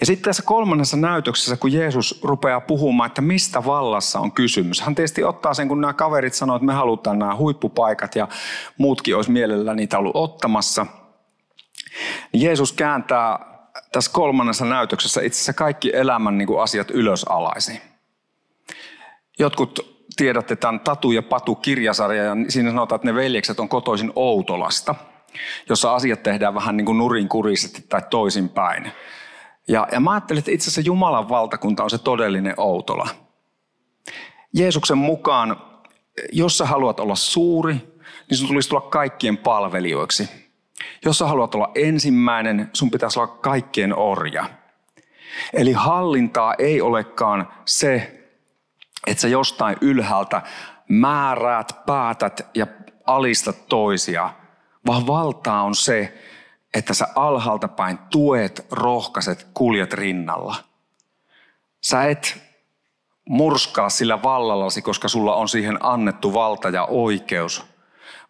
Ja 0.00 0.06
sitten 0.06 0.24
tässä 0.24 0.42
kolmannessa 0.42 0.96
näytöksessä, 0.96 1.56
kun 1.56 1.72
Jeesus 1.72 2.20
rupeaa 2.22 2.60
puhumaan, 2.60 3.06
että 3.06 3.22
mistä 3.22 3.64
vallassa 3.64 4.20
on 4.20 4.32
kysymys. 4.32 4.80
Hän 4.80 4.94
tietysti 4.94 5.24
ottaa 5.24 5.54
sen, 5.54 5.68
kun 5.68 5.80
nämä 5.80 5.92
kaverit 5.92 6.34
sanoo, 6.34 6.56
että 6.56 6.66
me 6.66 6.72
halutaan 6.72 7.18
nämä 7.18 7.36
huippupaikat 7.36 8.16
ja 8.16 8.28
muutkin 8.78 9.16
olisi 9.16 9.30
mielellä 9.30 9.74
niitä 9.74 9.98
ollut 9.98 10.16
ottamassa– 10.16 10.86
Jeesus 12.32 12.72
kääntää 12.72 13.52
tässä 13.92 14.10
kolmannessa 14.14 14.64
näytöksessä 14.64 15.20
itse 15.20 15.36
asiassa 15.36 15.52
kaikki 15.52 15.90
elämän 15.94 16.38
niin 16.38 16.46
kuin 16.46 16.62
asiat 16.62 16.90
ylösalaisin. 16.90 17.80
Jotkut 19.38 20.06
tiedätte 20.16 20.56
tämän 20.56 20.80
Tatu 20.80 21.12
ja 21.12 21.22
Patu 21.22 21.54
kirjasarja 21.54 22.24
ja 22.24 22.36
siinä 22.48 22.70
sanotaan, 22.70 22.96
että 22.96 23.08
ne 23.08 23.14
veljekset 23.14 23.60
on 23.60 23.68
kotoisin 23.68 24.12
Outolasta, 24.16 24.94
jossa 25.68 25.94
asiat 25.94 26.22
tehdään 26.22 26.54
vähän 26.54 26.76
niin 26.76 26.86
kuin 26.86 26.98
nurinkurisesti 26.98 27.84
tai 27.88 28.02
toisinpäin. 28.10 28.92
Ja, 29.68 29.88
ja 29.92 30.00
mä 30.00 30.10
ajattelin, 30.10 30.38
että 30.38 30.50
itse 30.50 30.64
asiassa 30.64 30.80
Jumalan 30.80 31.28
valtakunta 31.28 31.84
on 31.84 31.90
se 31.90 31.98
todellinen 31.98 32.54
Outola. 32.56 33.08
Jeesuksen 34.54 34.98
mukaan, 34.98 35.56
jos 36.32 36.58
sä 36.58 36.66
haluat 36.66 37.00
olla 37.00 37.14
suuri, 37.14 37.74
niin 38.30 38.38
sun 38.38 38.48
tulisi 38.48 38.68
tulla 38.68 38.80
kaikkien 38.80 39.36
palvelijoiksi– 39.36 40.28
jos 41.04 41.18
sä 41.18 41.26
haluat 41.26 41.54
olla 41.54 41.70
ensimmäinen, 41.74 42.70
sun 42.72 42.90
pitäisi 42.90 43.18
olla 43.18 43.36
kaikkien 43.40 43.98
orja. 43.98 44.44
Eli 45.52 45.72
hallintaa 45.72 46.54
ei 46.54 46.80
olekaan 46.80 47.48
se, 47.64 48.22
että 49.06 49.20
sä 49.20 49.28
jostain 49.28 49.76
ylhäältä 49.80 50.42
määräät, 50.88 51.76
päätät 51.86 52.46
ja 52.54 52.66
alistat 53.06 53.68
toisia, 53.68 54.30
vaan 54.86 55.06
valtaa 55.06 55.62
on 55.62 55.74
se, 55.74 56.18
että 56.74 56.94
sä 56.94 57.08
alhaalta 57.14 57.68
päin 57.68 57.98
tuet, 58.10 58.66
rohkaiset, 58.70 59.46
kuljet 59.54 59.92
rinnalla. 59.92 60.54
Sä 61.80 62.04
et 62.04 62.42
murskaa 63.28 63.88
sillä 63.88 64.22
vallallasi, 64.22 64.82
koska 64.82 65.08
sulla 65.08 65.34
on 65.34 65.48
siihen 65.48 65.78
annettu 65.80 66.34
valta 66.34 66.68
ja 66.68 66.84
oikeus, 66.84 67.66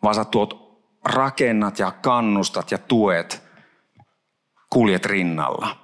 vaan 0.03 0.15
sä 0.15 0.25
tuot 0.25 0.72
rakennat 1.05 1.79
ja 1.79 1.91
kannustat 1.91 2.71
ja 2.71 2.79
tuet, 2.79 3.43
kuljet 4.71 5.07
rinnalla. 5.07 5.77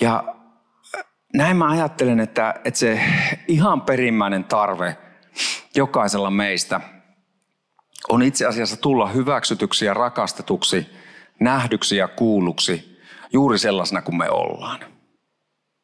Ja 0.00 0.34
näin 1.34 1.56
mä 1.56 1.70
ajattelen, 1.70 2.20
että, 2.20 2.54
että 2.64 2.80
se 2.80 3.00
ihan 3.48 3.80
perimmäinen 3.80 4.44
tarve 4.44 4.96
jokaisella 5.74 6.30
meistä 6.30 6.80
on 8.08 8.22
itse 8.22 8.46
asiassa 8.46 8.76
tulla 8.76 9.08
hyväksytyksi 9.08 9.86
ja 9.86 9.94
rakastetuksi, 9.94 10.90
nähdyksi 11.40 11.96
ja 11.96 12.08
kuulluksi 12.08 13.00
juuri 13.32 13.58
sellaisena 13.58 14.02
kuin 14.02 14.18
me 14.18 14.30
ollaan. 14.30 14.80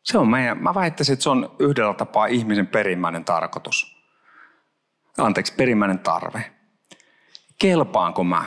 Se 0.04 0.18
on 0.18 0.28
meidän, 0.28 0.62
mä 0.62 0.74
väittäisin, 0.74 1.12
että 1.12 1.22
se 1.22 1.30
on 1.30 1.56
yhdellä 1.58 1.94
tapaa 1.94 2.26
ihmisen 2.26 2.66
perimmäinen 2.66 3.24
tarkoitus 3.24 3.95
anteeksi, 5.18 5.54
perimmäinen 5.54 5.98
tarve. 5.98 6.44
Kelpaanko 7.58 8.24
mä? 8.24 8.44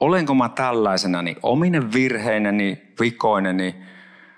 Olenko 0.00 0.34
mä 0.34 0.48
tällaisenani 0.48 1.36
ominen 1.42 1.92
virheineni, 1.92 2.82
vikoineni, 3.00 3.76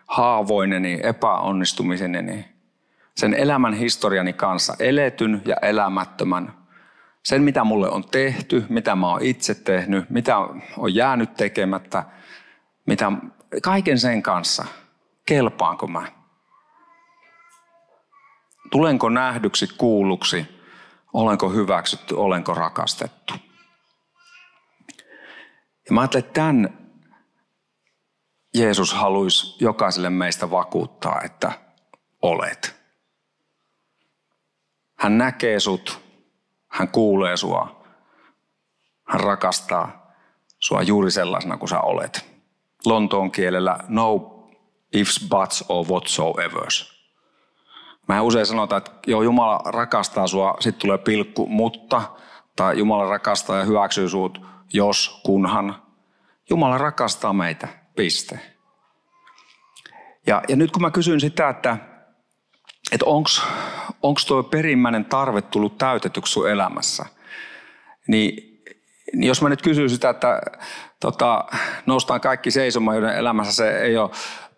haavoineni, 0.07 1.00
epäonnistumiseneni, 1.02 2.49
sen 3.17 3.35
elämän 3.35 3.75
historiani 3.75 4.33
kanssa 4.33 4.76
eletyn 4.79 5.43
ja 5.45 5.57
elämättömän, 5.62 6.55
sen 7.23 7.43
mitä 7.43 7.64
mulle 7.64 7.90
on 7.90 8.05
tehty, 8.05 8.64
mitä 8.69 8.97
mä 8.97 9.09
oon 9.09 9.23
itse 9.23 9.55
tehnyt, 9.55 10.11
mitä 10.11 10.38
on 10.76 10.95
jäänyt 10.95 11.35
tekemättä, 11.35 12.05
mitä, 12.87 13.12
kaiken 13.62 13.99
sen 13.99 14.23
kanssa, 14.23 14.64
kelpaanko 15.26 15.87
mä? 15.87 16.07
Tulenko 18.71 19.09
nähdyksi, 19.09 19.69
kuulluksi, 19.79 20.60
Olenko 21.12 21.50
hyväksytty, 21.50 22.14
olenko 22.14 22.55
rakastettu? 22.55 23.35
Ja 25.87 25.95
mä 25.95 26.00
ajattelen, 26.00 26.25
että 26.25 26.33
tämän 26.33 26.79
Jeesus 28.55 28.95
haluaisi 28.95 29.64
jokaiselle 29.64 30.11
meistä 30.11 30.50
vakuuttaa, 30.50 31.21
että 31.23 31.52
olet. 32.23 32.81
Hän 34.99 35.19
näkee 35.19 35.61
sut, 35.61 36.00
hän 36.69 36.88
kuulee 36.88 37.37
sua, 37.37 37.85
hän 39.09 39.21
rakastaa 39.21 40.12
sua 40.59 40.83
juuri 40.83 41.11
sellaisena 41.11 41.57
kuin 41.57 41.69
sä 41.69 41.81
olet. 41.81 42.25
Lontoon 42.87 43.31
kielellä 43.31 43.79
no 43.88 44.37
ifs, 44.93 45.29
buts 45.31 45.64
or 45.69 45.87
whatsoevers. 45.87 47.00
Mä 48.11 48.23
usein 48.23 48.47
sanotaan, 48.47 48.79
että 48.79 48.90
joo, 49.07 49.23
Jumala 49.23 49.61
rakastaa 49.64 50.26
sua, 50.26 50.57
sitten 50.61 50.81
tulee 50.81 50.99
pilkku, 50.99 51.47
mutta, 51.47 52.02
tai 52.57 52.79
Jumala 52.79 53.11
rakastaa 53.11 53.59
ja 53.59 53.64
hyväksyy 53.64 54.09
sut, 54.09 54.40
jos, 54.73 55.21
kunhan. 55.25 55.83
Jumala 56.50 56.79
rakastaa 56.79 57.33
meitä, 57.33 57.69
piste. 57.97 58.40
Ja, 60.26 60.43
ja 60.49 60.57
nyt 60.57 60.71
kun 60.71 60.83
mä 60.83 60.90
kysyn 60.90 61.21
sitä, 61.21 61.49
että, 61.49 61.76
että 62.93 63.07
onko 64.02 64.21
tuo 64.26 64.43
perimmäinen 64.43 65.05
tarve 65.05 65.43
tullut 65.43 65.79
täytetyksi 65.79 66.33
sun 66.33 66.50
elämässä, 66.50 67.07
niin, 68.09 68.62
niin 69.12 69.29
jos 69.29 69.43
mä 69.43 69.49
nyt 69.49 69.62
kysyn 69.62 69.90
sitä, 69.90 70.11
että 70.11 70.40
tota, 71.00 71.45
noustaan 71.87 72.21
kaikki 72.21 72.50
seisomaan, 72.50 72.97
joiden 72.97 73.17
elämässä 73.17 73.52
se 73.52 73.79
ei 73.79 73.97
ole 73.97 74.11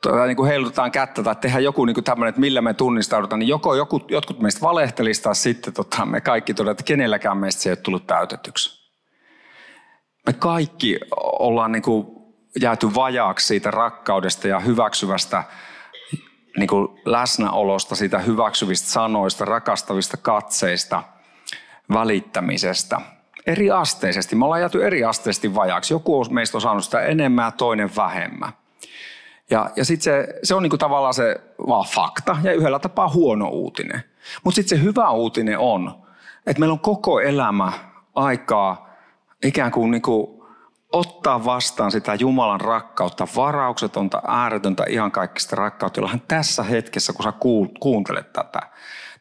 tuota, 0.02 0.26
niin 0.26 0.37
kuin 0.37 0.49
heilutetaan 0.49 0.92
kättä 0.92 1.23
tai 1.23 1.37
tehdään 1.37 1.64
joku 1.64 1.85
niin 1.85 2.04
tämmöinen, 2.04 2.28
että 2.28 2.40
millä 2.40 2.61
me 2.61 2.75
tunnistaudutaan, 2.75 3.38
niin 3.38 3.49
joko 3.49 3.75
joku, 3.75 4.00
jotkut 4.09 4.40
meistä 4.40 4.61
valehtelisi 4.61 5.23
tai 5.23 5.35
sitten 5.35 5.75
tota, 5.75 6.06
me 6.06 6.21
kaikki 6.21 6.54
todetaan, 6.54 6.73
että 6.73 6.85
kenelläkään 6.85 7.37
meistä 7.37 7.62
se 7.62 7.68
ei 7.68 7.73
ole 7.73 7.76
tullut 7.76 8.06
täytetyksi. 8.06 8.82
Me 10.26 10.32
kaikki 10.32 11.00
ollaan 11.21 11.73
niin 11.73 11.82
kuin 11.82 12.06
jääty 12.61 12.94
vajaaksi 12.94 13.47
siitä 13.47 13.71
rakkaudesta 13.71 14.49
ja 14.49 14.61
hyväksyvästä 14.61 15.44
niin 16.56 16.68
kuin 16.68 16.88
läsnäolosta, 17.04 17.97
siitä 17.97 18.18
hyväksyvistä 18.18 18.88
sanoista, 18.88 19.44
rakastavista 19.44 20.16
katseista, 20.16 21.02
välittämisestä. 21.92 23.00
Eri 23.47 23.71
asteisesti. 23.71 24.37
Me 24.37 24.44
ollaan 24.44 24.61
jääty 24.61 24.87
eri 24.87 25.04
asteisesti 25.04 25.54
vajaaksi. 25.54 25.94
Joku 25.94 26.25
meistä 26.30 26.56
on 26.56 26.62
saanut 26.62 26.85
sitä 26.85 27.00
enemmän 27.00 27.44
ja 27.44 27.50
toinen 27.50 27.90
vähemmän. 27.97 28.52
Ja, 29.52 29.71
ja 29.76 29.85
sitten 29.85 30.04
se, 30.04 30.35
se 30.42 30.54
on 30.54 30.62
niinku 30.62 30.78
tavallaan 30.78 31.14
se 31.14 31.40
vaan 31.66 31.85
fakta 31.85 32.37
ja 32.42 32.52
yhdellä 32.52 32.78
tapaa 32.78 33.09
huono 33.09 33.49
uutinen. 33.49 34.02
Mutta 34.44 34.56
sitten 34.56 34.78
se 34.78 34.85
hyvä 34.85 35.11
uutinen 35.11 35.59
on, 35.59 36.02
että 36.47 36.61
meillä 36.61 36.73
on 36.73 36.80
koko 36.80 37.21
elämä 37.21 37.73
aikaa 38.14 38.88
ikään 39.42 39.73
kuin, 39.73 39.90
niinku 39.90 40.47
ottaa 40.92 41.44
vastaan 41.44 41.92
sitä 41.92 42.14
Jumalan 42.14 42.61
rakkautta, 42.61 43.26
varauksetonta, 43.37 44.23
ääretöntä, 44.26 44.85
ihan 44.88 45.11
kaikista 45.11 45.56
rakkautta, 45.56 46.00
jolla 46.00 46.11
hän 46.11 46.23
tässä 46.28 46.62
hetkessä, 46.62 47.12
kun 47.12 47.25
sä 47.25 47.32
kuuntelet 47.80 48.32
tätä, 48.32 48.61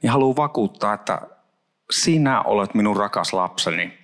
niin 0.02 0.12
haluaa 0.12 0.36
vakuuttaa, 0.36 0.94
että 0.94 1.22
sinä 1.92 2.42
olet 2.42 2.74
minun 2.74 2.98
rakas 2.98 3.34
lapseni. 3.34 4.02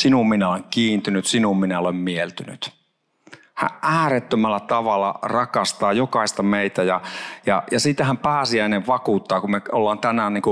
Sinun 0.00 0.28
minä 0.28 0.48
olen 0.48 0.64
kiintynyt, 0.64 1.26
sinun 1.26 1.60
minä 1.60 1.78
olen 1.78 1.96
mieltynyt. 1.96 2.81
Hän 3.54 3.70
äärettömällä 3.82 4.60
tavalla 4.60 5.18
rakastaa 5.22 5.92
jokaista 5.92 6.42
meitä 6.42 6.82
ja, 6.82 7.00
ja, 7.46 7.62
ja 7.70 7.80
sitähän 7.80 8.18
pääsiäinen 8.18 8.86
vakuuttaa, 8.86 9.40
kun 9.40 9.50
me 9.50 9.62
ollaan 9.72 9.98
tänään 9.98 10.34
niin 10.34 10.42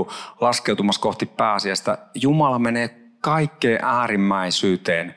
laskeutumassa 0.41 1.01
kohti 1.01 1.27
pääsiäistä. 1.27 1.99
Jumala 2.15 2.59
menee 2.59 3.01
kaikkeen 3.21 3.85
äärimmäisyyteen 3.85 5.15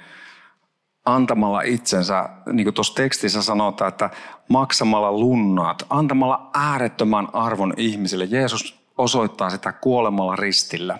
antamalla 1.05 1.61
itsensä, 1.61 2.29
niin 2.51 2.65
kuin 2.65 2.73
tuossa 2.73 2.95
tekstissä 2.95 3.41
sanotaan, 3.41 3.89
että 3.89 4.09
maksamalla 4.49 5.11
lunnaat, 5.11 5.85
antamalla 5.89 6.49
äärettömän 6.53 7.27
arvon 7.33 7.73
ihmisille. 7.77 8.25
Jeesus 8.25 8.83
osoittaa 8.97 9.49
sitä 9.49 9.71
kuolemalla 9.71 10.35
ristillä. 10.35 10.99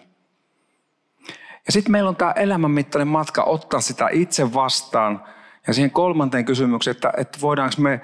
Ja 1.66 1.72
sitten 1.72 1.92
meillä 1.92 2.10
on 2.10 2.16
tämä 2.16 2.32
elämänmittainen 2.32 3.08
matka 3.08 3.44
ottaa 3.44 3.82
sitä 3.82 4.08
itse 4.12 4.54
vastaan– 4.54 5.22
ja 5.68 5.74
siihen 5.74 5.92
kolmanteen 5.92 6.46
kysymykseen, 6.46 6.96
että, 6.96 7.14
että 7.18 7.42
voidaanko 7.42 7.76
me 7.78 8.02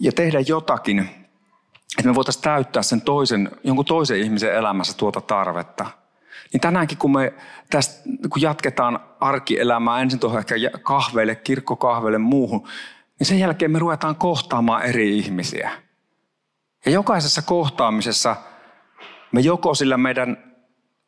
ja 0.00 0.12
tehdä 0.12 0.40
jotakin, 0.40 0.98
että 1.98 2.08
me 2.08 2.14
voitaisiin 2.14 2.42
täyttää 2.42 2.82
sen 2.82 3.00
toisen, 3.00 3.50
jonkun 3.64 3.84
toisen 3.84 4.18
ihmisen 4.18 4.54
elämässä 4.54 4.96
tuota 4.96 5.20
tarvetta. 5.20 5.86
Niin 6.52 6.60
tänäänkin 6.60 6.98
kun 6.98 7.12
me 7.12 7.34
tästä 7.70 8.02
kun 8.30 8.42
jatketaan 8.42 9.00
arkielämää 9.20 10.00
ensin 10.00 10.20
tuohon 10.20 10.38
ehkä 10.38 10.54
kahveille, 10.82 11.34
kirkkokahveille 11.34 12.18
muuhun, 12.18 12.68
niin 13.18 13.26
sen 13.26 13.38
jälkeen 13.38 13.70
me 13.70 13.78
ruvetaan 13.78 14.16
kohtaamaan 14.16 14.82
eri 14.82 15.18
ihmisiä. 15.18 15.70
Ja 16.86 16.90
jokaisessa 16.90 17.42
kohtaamisessa 17.42 18.36
me 19.32 19.40
joko 19.40 19.74
sillä 19.74 19.96
meidän 19.96 20.49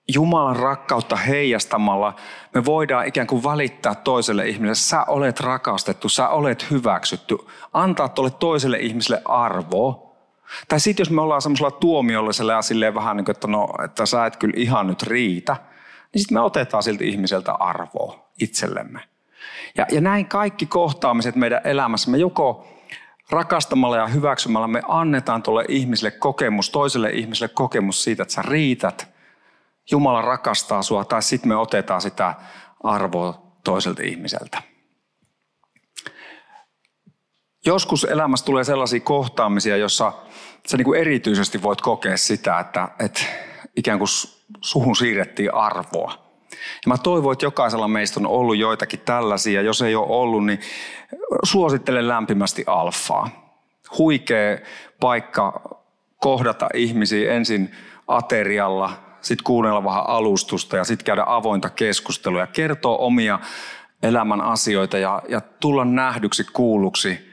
Jumalan 0.08 0.56
rakkautta 0.56 1.16
heijastamalla 1.16 2.14
me 2.54 2.64
voidaan 2.64 3.06
ikään 3.06 3.26
kuin 3.26 3.44
välittää 3.44 3.94
toiselle 3.94 4.48
ihmiselle, 4.48 4.74
sä 4.74 5.04
olet 5.04 5.40
rakastettu, 5.40 6.08
sä 6.08 6.28
olet 6.28 6.70
hyväksytty. 6.70 7.36
Antaa 7.72 8.08
tuolle 8.08 8.30
toiselle 8.30 8.78
ihmiselle 8.78 9.22
arvoa. 9.24 10.12
Tai 10.68 10.80
sitten 10.80 11.04
jos 11.04 11.10
me 11.10 11.22
ollaan 11.22 11.42
semmoisella 11.42 11.70
tuomiollisella 11.70 12.52
ja 12.52 12.62
silleen 12.62 12.94
vähän 12.94 13.16
niin 13.16 13.24
kuin, 13.24 13.36
että, 13.36 13.48
no, 13.48 13.68
että 13.84 14.06
sä 14.06 14.26
et 14.26 14.36
kyllä 14.36 14.54
ihan 14.56 14.86
nyt 14.86 15.02
riitä, 15.02 15.56
niin 16.14 16.20
sitten 16.20 16.34
me 16.36 16.40
otetaan 16.40 16.82
siltä 16.82 17.04
ihmiseltä 17.04 17.52
arvoa 17.52 18.28
itsellemme. 18.40 19.00
Ja, 19.76 19.86
ja 19.92 20.00
näin 20.00 20.26
kaikki 20.26 20.66
kohtaamiset 20.66 21.36
meidän 21.36 21.60
elämässä, 21.64 22.10
me 22.10 22.18
joko 22.18 22.66
rakastamalla 23.30 23.96
ja 23.96 24.06
hyväksymällä 24.06 24.68
me 24.68 24.82
annetaan 24.88 25.42
tuolle 25.42 25.64
ihmiselle 25.68 26.10
kokemus, 26.10 26.70
toiselle 26.70 27.10
ihmiselle 27.10 27.52
kokemus 27.54 28.04
siitä, 28.04 28.22
että 28.22 28.34
sä 28.34 28.42
riität– 28.42 29.08
Jumala 29.90 30.22
rakastaa 30.22 30.82
sua 30.82 31.04
tai 31.04 31.22
sitten 31.22 31.48
me 31.48 31.56
otetaan 31.56 32.00
sitä 32.00 32.34
arvoa 32.82 33.42
toiselta 33.64 34.02
ihmiseltä. 34.02 34.62
Joskus 37.66 38.04
elämässä 38.04 38.46
tulee 38.46 38.64
sellaisia 38.64 39.00
kohtaamisia, 39.00 39.76
jossa 39.76 40.12
sä 40.66 40.76
niin 40.76 40.84
kuin 40.84 41.00
erityisesti 41.00 41.62
voit 41.62 41.80
kokea 41.80 42.16
sitä, 42.16 42.60
että, 42.60 42.88
että 42.98 43.22
ikään 43.76 43.98
kuin 43.98 44.08
suhun 44.60 44.96
siirrettiin 44.96 45.54
arvoa. 45.54 46.22
Ja 46.50 46.88
mä 46.88 46.98
toivon, 46.98 47.32
että 47.32 47.46
jokaisella 47.46 47.88
meistä 47.88 48.20
on 48.20 48.26
ollut 48.26 48.56
joitakin 48.56 49.00
tällaisia. 49.00 49.62
Jos 49.62 49.82
ei 49.82 49.94
ole 49.94 50.06
ollut, 50.08 50.46
niin 50.46 50.60
suosittelen 51.42 52.08
lämpimästi 52.08 52.64
alfaa. 52.66 53.30
Huikea 53.98 54.58
paikka 55.00 55.78
kohdata 56.16 56.68
ihmisiä 56.74 57.32
ensin 57.32 57.74
aterialla, 58.08 58.90
sitten 59.22 59.44
kuunnella 59.44 59.84
vähän 59.84 60.06
alustusta 60.06 60.76
ja 60.76 60.84
sitten 60.84 61.04
käydä 61.04 61.24
avointa 61.26 61.70
keskustelua 61.70 62.40
ja 62.40 62.46
kertoa 62.46 62.96
omia 62.96 63.38
elämän 64.02 64.40
asioita 64.40 64.98
ja, 64.98 65.22
ja 65.28 65.40
tulla 65.40 65.84
nähdyksi, 65.84 66.44
kuulluksi, 66.52 67.32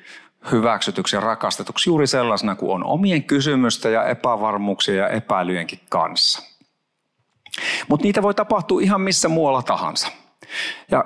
hyväksytyksi 0.52 1.16
ja 1.16 1.20
rakastetuksi 1.20 1.90
juuri 1.90 2.08
sellaisena 2.08 2.56
kuin 2.56 2.72
on 2.72 2.84
omien 2.84 3.24
kysymysten 3.24 3.94
ja 3.94 4.04
epävarmuuksien 4.04 4.98
ja 4.98 5.08
epäilyjenkin 5.08 5.80
kanssa. 5.90 6.42
Mutta 7.88 8.04
niitä 8.04 8.22
voi 8.22 8.34
tapahtua 8.34 8.82
ihan 8.82 9.02
missä 9.02 9.30
muualla 9.30 9.62
tahansa. 9.62 10.08
Ja 10.92 11.06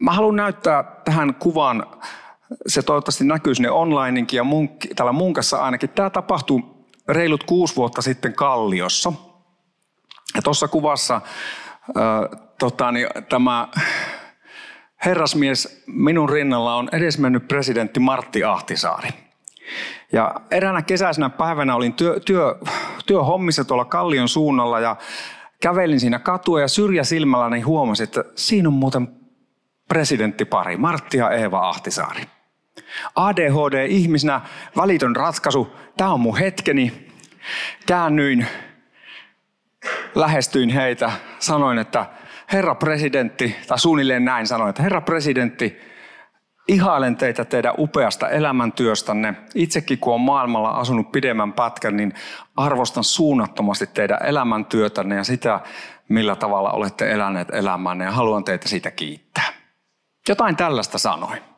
mä 0.00 0.12
haluan 0.12 0.36
näyttää 0.36 0.84
tähän 1.04 1.34
kuvan, 1.34 1.86
se 2.66 2.82
toivottavasti 2.82 3.24
näkyy 3.24 3.54
sinne 3.54 3.70
onlineinkin 3.70 4.36
ja 4.36 4.44
mun, 4.44 4.68
täällä 4.96 5.12
munkassa 5.12 5.64
ainakin. 5.64 5.90
Tämä 5.90 6.10
tapahtui 6.10 6.62
reilut 7.08 7.44
kuusi 7.44 7.76
vuotta 7.76 8.02
sitten 8.02 8.34
Kalliossa– 8.34 9.12
ja 10.34 10.42
tuossa 10.42 10.68
kuvassa 10.68 11.14
äh, 11.14 12.40
tota, 12.58 12.92
niin, 12.92 13.06
tämä 13.28 13.68
herrasmies 15.04 15.82
minun 15.86 16.28
rinnalla 16.28 16.74
on 16.74 16.88
edesmennyt 16.92 17.48
presidentti 17.48 18.00
Martti 18.00 18.44
Ahtisaari. 18.44 19.08
Ja 20.12 20.34
eräänä 20.50 20.82
kesäisenä 20.82 21.30
päivänä 21.30 21.74
olin 21.74 21.92
työ, 21.92 22.20
työ, 22.20 22.58
työhommissa 23.06 23.64
tuolla 23.64 23.84
Kallion 23.84 24.28
suunnalla 24.28 24.80
ja 24.80 24.96
kävelin 25.62 26.00
siinä 26.00 26.18
katua 26.18 26.60
ja 26.60 26.68
syrjäsilmällä 26.68 27.50
niin 27.50 27.66
huomasin, 27.66 28.04
että 28.04 28.24
siinä 28.34 28.68
on 28.68 28.72
muuten 28.72 29.08
presidenttipari, 29.88 30.76
Martti 30.76 31.18
ja 31.18 31.30
Eeva 31.30 31.68
Ahtisaari. 31.68 32.22
ADHD-ihmisenä 33.14 34.40
välitön 34.76 35.16
ratkaisu, 35.16 35.76
tämä 35.96 36.12
on 36.12 36.20
mun 36.20 36.38
hetkeni. 36.38 37.08
Käännyin 37.86 38.46
lähestyin 40.14 40.70
heitä, 40.70 41.12
sanoin, 41.38 41.78
että 41.78 42.06
herra 42.52 42.74
presidentti, 42.74 43.56
tai 43.68 43.78
suunnilleen 43.78 44.24
näin 44.24 44.46
sanoin, 44.46 44.70
että 44.70 44.82
herra 44.82 45.00
presidentti, 45.00 45.80
ihailen 46.68 47.16
teitä 47.16 47.44
teidän 47.44 47.74
upeasta 47.78 48.28
elämäntyöstänne. 48.28 49.34
Itsekin 49.54 49.98
kun 49.98 50.12
olen 50.12 50.24
maailmalla 50.24 50.70
asunut 50.70 51.12
pidemmän 51.12 51.52
pätkän, 51.52 51.96
niin 51.96 52.14
arvostan 52.56 53.04
suunnattomasti 53.04 53.86
teidän 53.86 54.26
elämäntyötänne 54.26 55.16
ja 55.16 55.24
sitä, 55.24 55.60
millä 56.08 56.36
tavalla 56.36 56.70
olette 56.70 57.10
eläneet 57.10 57.48
elämänne 57.50 58.04
ja 58.04 58.10
haluan 58.12 58.44
teitä 58.44 58.68
siitä 58.68 58.90
kiittää. 58.90 59.52
Jotain 60.28 60.56
tällaista 60.56 60.98
sanoin. 60.98 61.49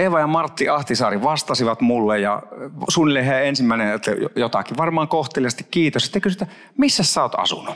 Eeva 0.00 0.20
ja 0.20 0.26
Martti 0.26 0.68
Ahtisaari 0.68 1.22
vastasivat 1.22 1.80
mulle 1.80 2.18
ja 2.18 2.42
suunnilleen 2.88 3.24
he 3.24 3.48
ensimmäinen 3.48 3.94
että 3.94 4.10
jotakin, 4.36 4.76
varmaan 4.76 5.08
kohteliasti 5.08 5.66
kiitos. 5.70 6.02
Sitten 6.02 6.22
kysyi, 6.22 6.46
missä 6.78 7.02
sä 7.02 7.22
oot 7.22 7.32
asunut? 7.36 7.74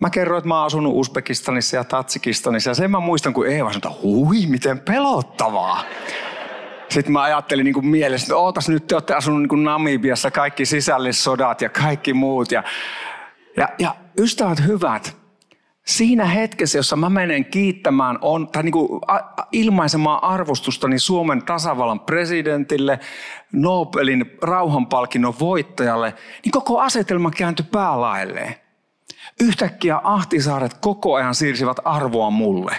Mä 0.00 0.10
kerroin, 0.10 0.38
että 0.38 0.48
mä 0.48 0.56
oon 0.56 0.66
asunut 0.66 0.92
Uzbekistanissa 0.96 1.76
ja 1.76 1.84
Tatsikistanissa 1.84 2.70
ja 2.70 2.74
sen 2.74 2.90
mä 2.90 3.00
muistan, 3.00 3.32
kun 3.32 3.48
Eeva 3.48 3.72
sanoi, 3.72 3.76
että 3.76 4.00
hui, 4.02 4.46
miten 4.46 4.78
pelottavaa. 4.78 5.82
Sitten 6.88 7.12
mä 7.12 7.22
ajattelin 7.22 7.64
niin 7.64 7.74
kuin 7.74 7.86
mielessä, 7.86 8.24
että 8.24 8.36
ootas 8.36 8.68
nyt 8.68 8.86
te 8.86 8.94
olette 8.94 9.14
asunut 9.14 9.40
niin 9.40 9.48
kuin 9.48 9.64
Namibiassa, 9.64 10.30
kaikki 10.30 10.66
sisällissodat 10.66 11.60
ja 11.60 11.68
kaikki 11.68 12.12
muut. 12.12 12.52
Ja, 12.52 12.62
ja, 13.56 13.68
ja 13.78 13.94
ystävät 14.18 14.66
hyvät, 14.66 15.16
siinä 15.86 16.24
hetkessä, 16.24 16.78
jossa 16.78 16.96
mä 16.96 17.10
menen 17.10 17.44
kiittämään 17.44 18.18
on, 18.20 18.48
tai 18.48 18.62
niin 18.62 18.72
kuin 18.72 19.00
ilmaisemaan 19.52 20.24
arvostustani 20.24 20.98
Suomen 20.98 21.42
tasavallan 21.42 22.00
presidentille, 22.00 23.00
Nobelin 23.52 24.30
rauhanpalkinnon 24.42 25.34
voittajalle, 25.40 26.14
niin 26.44 26.52
koko 26.52 26.80
asetelma 26.80 27.30
kääntyi 27.30 27.66
päälailleen. 27.72 28.54
Yhtäkkiä 29.40 30.00
Ahtisaaret 30.04 30.74
koko 30.74 31.14
ajan 31.14 31.34
siirsivät 31.34 31.76
arvoa 31.84 32.30
mulle. 32.30 32.76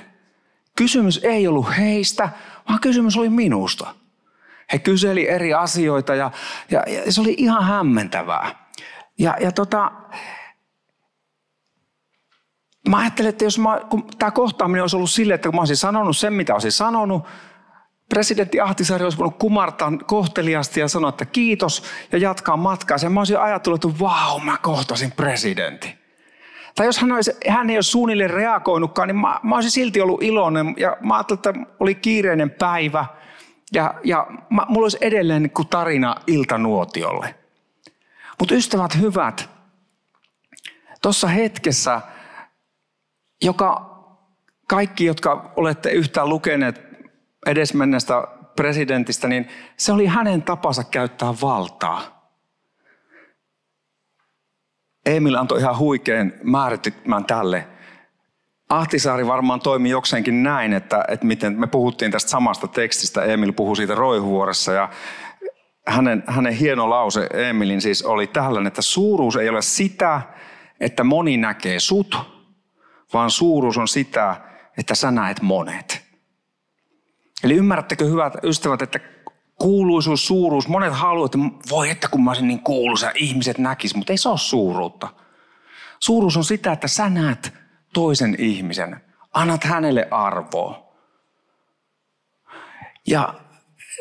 Kysymys 0.75 1.19
ei 1.23 1.47
ollut 1.47 1.77
heistä, 1.77 2.29
vaan 2.69 2.79
kysymys 2.79 3.17
oli 3.17 3.29
minusta. 3.29 3.87
He 4.73 4.79
kyseli 4.79 5.29
eri 5.29 5.53
asioita 5.53 6.15
ja, 6.15 6.31
ja, 6.71 6.83
ja 7.05 7.11
se 7.11 7.21
oli 7.21 7.35
ihan 7.37 7.63
hämmentävää. 7.63 8.67
Ja, 9.19 9.35
ja 9.39 9.51
tota, 9.51 9.91
mä 12.89 12.97
ajattelin, 12.97 13.29
että 13.29 13.43
jos 13.43 13.59
mä, 13.59 13.79
kun 13.89 14.07
tämä 14.19 14.31
kohtaaminen 14.31 14.83
olisi 14.83 14.95
ollut 14.95 15.09
silleen, 15.09 15.35
että 15.35 15.49
kun 15.49 15.55
mä 15.55 15.61
olisin 15.61 15.77
sanonut 15.77 16.17
sen, 16.17 16.33
mitä 16.33 16.53
olisin 16.53 16.71
sanonut, 16.71 17.23
presidentti 18.09 18.59
Ahtisaari 18.59 19.03
olisi 19.03 19.17
voinut 19.17 19.37
kumartaa 19.39 19.91
kohteliasti 20.05 20.79
ja 20.79 20.87
sanoa, 20.87 21.09
että 21.09 21.25
kiitos 21.25 21.83
ja 22.11 22.17
jatkaa 22.17 22.57
matkaa. 22.57 22.97
Ja 23.01 23.09
mä 23.09 23.19
olisin 23.19 23.39
ajatellut, 23.39 23.85
että 23.85 23.99
vau, 23.99 24.39
mä 24.39 24.57
kohtasin 24.57 25.11
presidentin. 25.11 25.91
Tai 26.75 26.85
jos 26.85 26.99
hän, 26.99 27.11
olisi, 27.11 27.31
hän 27.49 27.69
ei 27.69 27.77
olisi 27.77 27.91
suunnilleen 27.91 28.29
reagoinutkaan, 28.29 29.07
niin 29.07 29.15
mä, 29.15 29.39
mä 29.43 29.55
olisin 29.55 29.71
silti 29.71 30.01
ollut 30.01 30.23
iloinen. 30.23 30.73
Ja 30.77 30.97
mä 31.01 31.15
ajattelin, 31.15 31.37
että 31.37 31.53
oli 31.79 31.95
kiireinen 31.95 32.51
päivä. 32.51 33.05
Ja, 33.73 33.93
ja 34.03 34.27
mä, 34.49 34.65
mulla 34.69 34.85
olisi 34.85 34.97
edelleen 35.01 35.43
niin 35.43 35.51
kuin 35.51 35.67
tarina 35.67 36.15
iltanuotiolle. 36.27 37.35
Mutta 38.39 38.55
ystävät 38.55 38.97
hyvät, 38.97 39.49
tuossa 41.01 41.27
hetkessä– 41.27 42.01
joka 43.41 43.97
kaikki, 44.67 45.05
jotka 45.05 45.53
olette 45.55 45.89
yhtään 45.89 46.29
lukeneet 46.29 46.81
edesmenneestä 47.45 48.27
presidentistä, 48.55 49.27
niin 49.27 49.47
se 49.77 49.91
oli 49.91 50.05
hänen 50.05 50.41
tapansa 50.41 50.83
käyttää 50.83 51.33
valtaa. 51.41 52.31
Emil 55.05 55.35
antoi 55.35 55.59
ihan 55.59 55.77
huikean 55.77 56.33
määrittymän 56.43 57.25
tälle. 57.25 57.67
Ahtisaari 58.69 59.27
varmaan 59.27 59.59
toimi 59.59 59.89
jokseenkin 59.89 60.43
näin, 60.43 60.73
että, 60.73 61.05
että 61.07 61.25
miten 61.25 61.59
me 61.59 61.67
puhuttiin 61.67 62.11
tästä 62.11 62.29
samasta 62.29 62.67
tekstistä. 62.67 63.23
Emil 63.23 63.53
puhui 63.53 63.75
siitä 63.75 63.95
roihuvuorossa 63.95 64.73
ja 64.73 64.89
hänen, 65.87 66.23
hänen 66.27 66.53
hieno 66.53 66.89
lause 66.89 67.27
Emilin 67.33 67.81
siis 67.81 68.03
oli 68.03 68.27
tällainen, 68.27 68.67
että 68.67 68.81
suuruus 68.81 69.35
ei 69.35 69.49
ole 69.49 69.61
sitä, 69.61 70.21
että 70.79 71.03
moni 71.03 71.37
näkee 71.37 71.79
sut, 71.79 72.36
vaan 73.13 73.31
suuruus 73.31 73.77
on 73.77 73.87
sitä, 73.87 74.41
että 74.77 74.95
sä 74.95 75.11
näet 75.11 75.41
monet. 75.41 76.05
Eli 77.43 77.53
ymmärrättekö 77.53 78.05
hyvät 78.05 78.33
ystävät, 78.43 78.81
että 78.81 78.99
kuuluisuus, 79.55 80.27
suuruus, 80.27 80.67
monet 80.67 80.93
haluavat, 80.93 81.35
että 81.35 81.69
voi 81.69 81.89
että 81.89 82.07
kun 82.07 82.23
mä 82.23 82.29
olisin 82.29 82.47
niin 82.47 82.63
kuuluisa, 82.63 83.11
ihmiset 83.15 83.57
näkis, 83.57 83.95
mutta 83.95 84.13
ei 84.13 84.17
se 84.17 84.29
ole 84.29 84.37
suuruutta. 84.37 85.07
Suuruus 85.99 86.37
on 86.37 86.43
sitä, 86.43 86.71
että 86.71 86.87
sä 86.87 87.09
näet 87.09 87.53
toisen 87.93 88.35
ihmisen, 88.39 89.01
annat 89.33 89.63
hänelle 89.63 90.07
arvoa. 90.11 90.93
Ja 93.07 93.33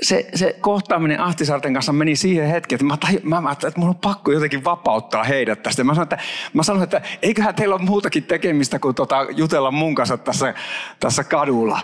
se, 0.03 0.27
se 0.35 0.57
kohtaaminen 0.61 1.21
Ahtisaarten 1.21 1.75
kanssa 1.75 1.93
meni 1.93 2.17
siihen 2.17 2.49
hetkeen, 2.49 2.77
että 2.77 2.85
mä, 2.85 2.97
taj, 2.97 3.19
mä, 3.23 3.41
mä 3.41 3.53
että 3.53 3.73
mun 3.77 3.89
on 3.89 3.97
pakko 3.97 4.33
jotenkin 4.33 4.65
vapauttaa 4.65 5.25
heidät 5.25 5.63
tästä. 5.63 5.85
Mä 5.85 5.95
sanoin, 5.95 6.03
että, 6.03 6.19
mä 6.53 6.63
sanoin, 6.63 6.85
että 6.85 7.03
eiköhän 7.23 7.55
teillä 7.55 7.75
ole 7.75 7.83
muutakin 7.83 8.23
tekemistä 8.23 8.79
kuin 8.79 8.95
tota, 8.95 9.27
jutella 9.31 9.71
mun 9.71 9.95
kanssa 9.95 10.17
tässä, 10.17 10.55
tässä 11.01 11.25
kadulla. 11.25 11.81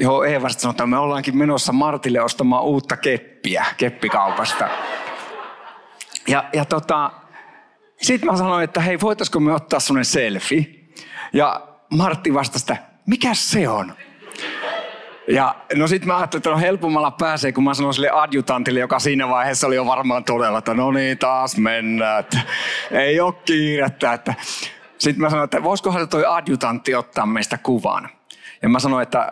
Joo, 0.00 0.24
Eeva 0.24 0.48
sanoi, 0.48 0.70
että 0.70 0.86
me 0.86 0.98
ollaankin 0.98 1.36
menossa 1.36 1.72
Martille 1.72 2.20
ostamaan 2.20 2.64
uutta 2.64 2.96
keppiä 2.96 3.64
keppikaupasta. 3.76 4.68
Ja, 6.28 6.44
ja 6.52 6.64
tota, 6.64 7.10
sitten 8.02 8.30
mä 8.30 8.36
sanoin, 8.36 8.64
että 8.64 8.80
hei, 8.80 9.00
voitaisiko 9.00 9.40
me 9.40 9.54
ottaa 9.54 9.80
sellainen 9.80 10.04
selfie? 10.04 10.66
Ja 11.32 11.68
Martti 11.90 12.34
vastasi, 12.34 12.64
että 12.72 12.76
mikä 13.06 13.34
se 13.34 13.68
on? 13.68 13.94
Ja 15.28 15.54
no 15.74 15.88
sitten 15.88 16.08
mä 16.08 16.16
ajattelin, 16.16 16.40
että 16.40 16.50
no 16.50 16.58
helpommalla 16.58 17.10
pääsee, 17.10 17.52
kun 17.52 17.64
mä 17.64 17.74
sanoin 17.74 17.94
sille 17.94 18.10
adjutantille, 18.10 18.80
joka 18.80 18.98
siinä 18.98 19.28
vaiheessa 19.28 19.66
oli 19.66 19.76
jo 19.76 19.86
varmaan 19.86 20.24
todella, 20.24 20.58
että 20.58 20.74
no 20.74 20.90
niin, 20.90 21.18
taas 21.18 21.56
mennään, 21.56 22.20
että 22.20 22.38
ei 22.90 23.20
ole 23.20 23.34
kiirettä. 23.44 24.12
Että. 24.12 24.34
Sitten 24.98 25.20
mä 25.20 25.30
sanoin, 25.30 25.44
että 25.44 25.62
voisikohan 25.62 26.08
toi 26.08 26.24
adjutantti 26.26 26.94
ottaa 26.94 27.26
meistä 27.26 27.58
kuvan. 27.58 28.08
Ja 28.62 28.68
mä 28.68 28.78
sanoin, 28.78 29.02
että, 29.02 29.30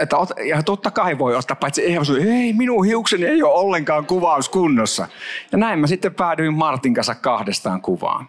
että 0.00 0.16
ja 0.44 0.62
totta 0.62 0.90
kai 0.90 1.18
voi 1.18 1.36
ottaa, 1.36 1.56
paitsi 1.56 1.82
ei, 1.82 1.98
ei 2.28 2.52
minun 2.52 2.84
hiukseni 2.84 3.24
ei 3.24 3.42
ole 3.42 3.54
ollenkaan 3.54 4.06
kuvaus 4.06 4.48
kunnossa. 4.48 5.08
Ja 5.52 5.58
näin 5.58 5.78
mä 5.78 5.86
sitten 5.86 6.14
päädyin 6.14 6.54
Martin 6.54 6.94
kanssa 6.94 7.14
kahdestaan 7.14 7.82
kuvaan. 7.82 8.28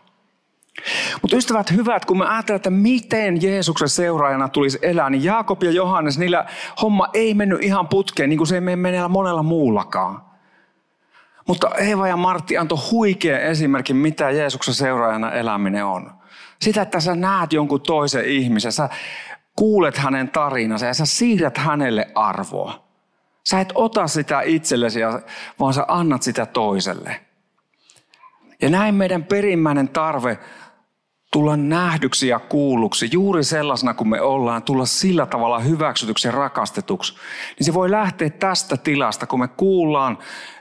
Mutta 1.21 1.37
ystävät 1.37 1.71
hyvät, 1.71 2.05
kun 2.05 2.17
me 2.17 2.25
ajatellaan, 2.25 2.55
että 2.55 2.69
miten 2.69 3.41
Jeesuksen 3.41 3.89
seuraajana 3.89 4.49
tulisi 4.49 4.79
elää, 4.81 5.09
niin 5.09 5.23
Jaakob 5.23 5.63
ja 5.63 5.71
Johannes, 5.71 6.19
niillä 6.19 6.45
homma 6.81 7.07
ei 7.13 7.33
mennyt 7.33 7.63
ihan 7.63 7.87
putkeen, 7.87 8.29
niin 8.29 8.37
kuin 8.37 8.47
se 8.47 8.55
ei 8.55 8.75
mene 8.75 9.07
monella 9.07 9.43
muullakaan. 9.43 10.21
Mutta 11.47 11.69
Eeva 11.77 12.07
ja 12.07 12.17
Martti 12.17 12.57
antoi 12.57 12.77
huikea 12.91 13.39
esimerkki, 13.39 13.93
mitä 13.93 14.29
Jeesuksen 14.29 14.73
seuraajana 14.73 15.31
eläminen 15.31 15.85
on. 15.85 16.11
Sitä, 16.61 16.81
että 16.81 16.99
sä 16.99 17.15
näet 17.15 17.53
jonkun 17.53 17.81
toisen 17.81 18.25
ihmisen, 18.25 18.71
sä 18.71 18.89
kuulet 19.55 19.97
hänen 19.97 20.29
tarinansa 20.29 20.85
ja 20.85 20.93
sä 20.93 21.05
siirrät 21.05 21.57
hänelle 21.57 22.07
arvoa. 22.15 22.85
Sä 23.43 23.59
et 23.59 23.71
ota 23.75 24.07
sitä 24.07 24.41
itsellesi, 24.41 24.99
vaan 25.59 25.73
sä 25.73 25.85
annat 25.87 26.21
sitä 26.21 26.45
toiselle. 26.45 27.21
Ja 28.61 28.69
näin 28.69 28.95
meidän 28.95 29.23
perimmäinen 29.23 29.89
tarve 29.89 30.39
tulla 31.31 31.57
nähdyksi 31.57 32.27
ja 32.27 32.39
kuulluksi 32.39 33.09
juuri 33.11 33.43
sellaisena 33.43 33.93
kuin 33.93 34.07
me 34.07 34.21
ollaan, 34.21 34.63
tulla 34.63 34.85
sillä 34.85 35.25
tavalla 35.25 35.59
hyväksytyksi 35.59 36.27
ja 36.27 36.31
rakastetuksi, 36.31 37.13
niin 37.59 37.65
se 37.65 37.73
voi 37.73 37.91
lähteä 37.91 38.29
tästä 38.29 38.77
tilasta, 38.77 39.27
kun 39.27 39.39
me 39.39 39.47
kuullaan, 39.47 40.17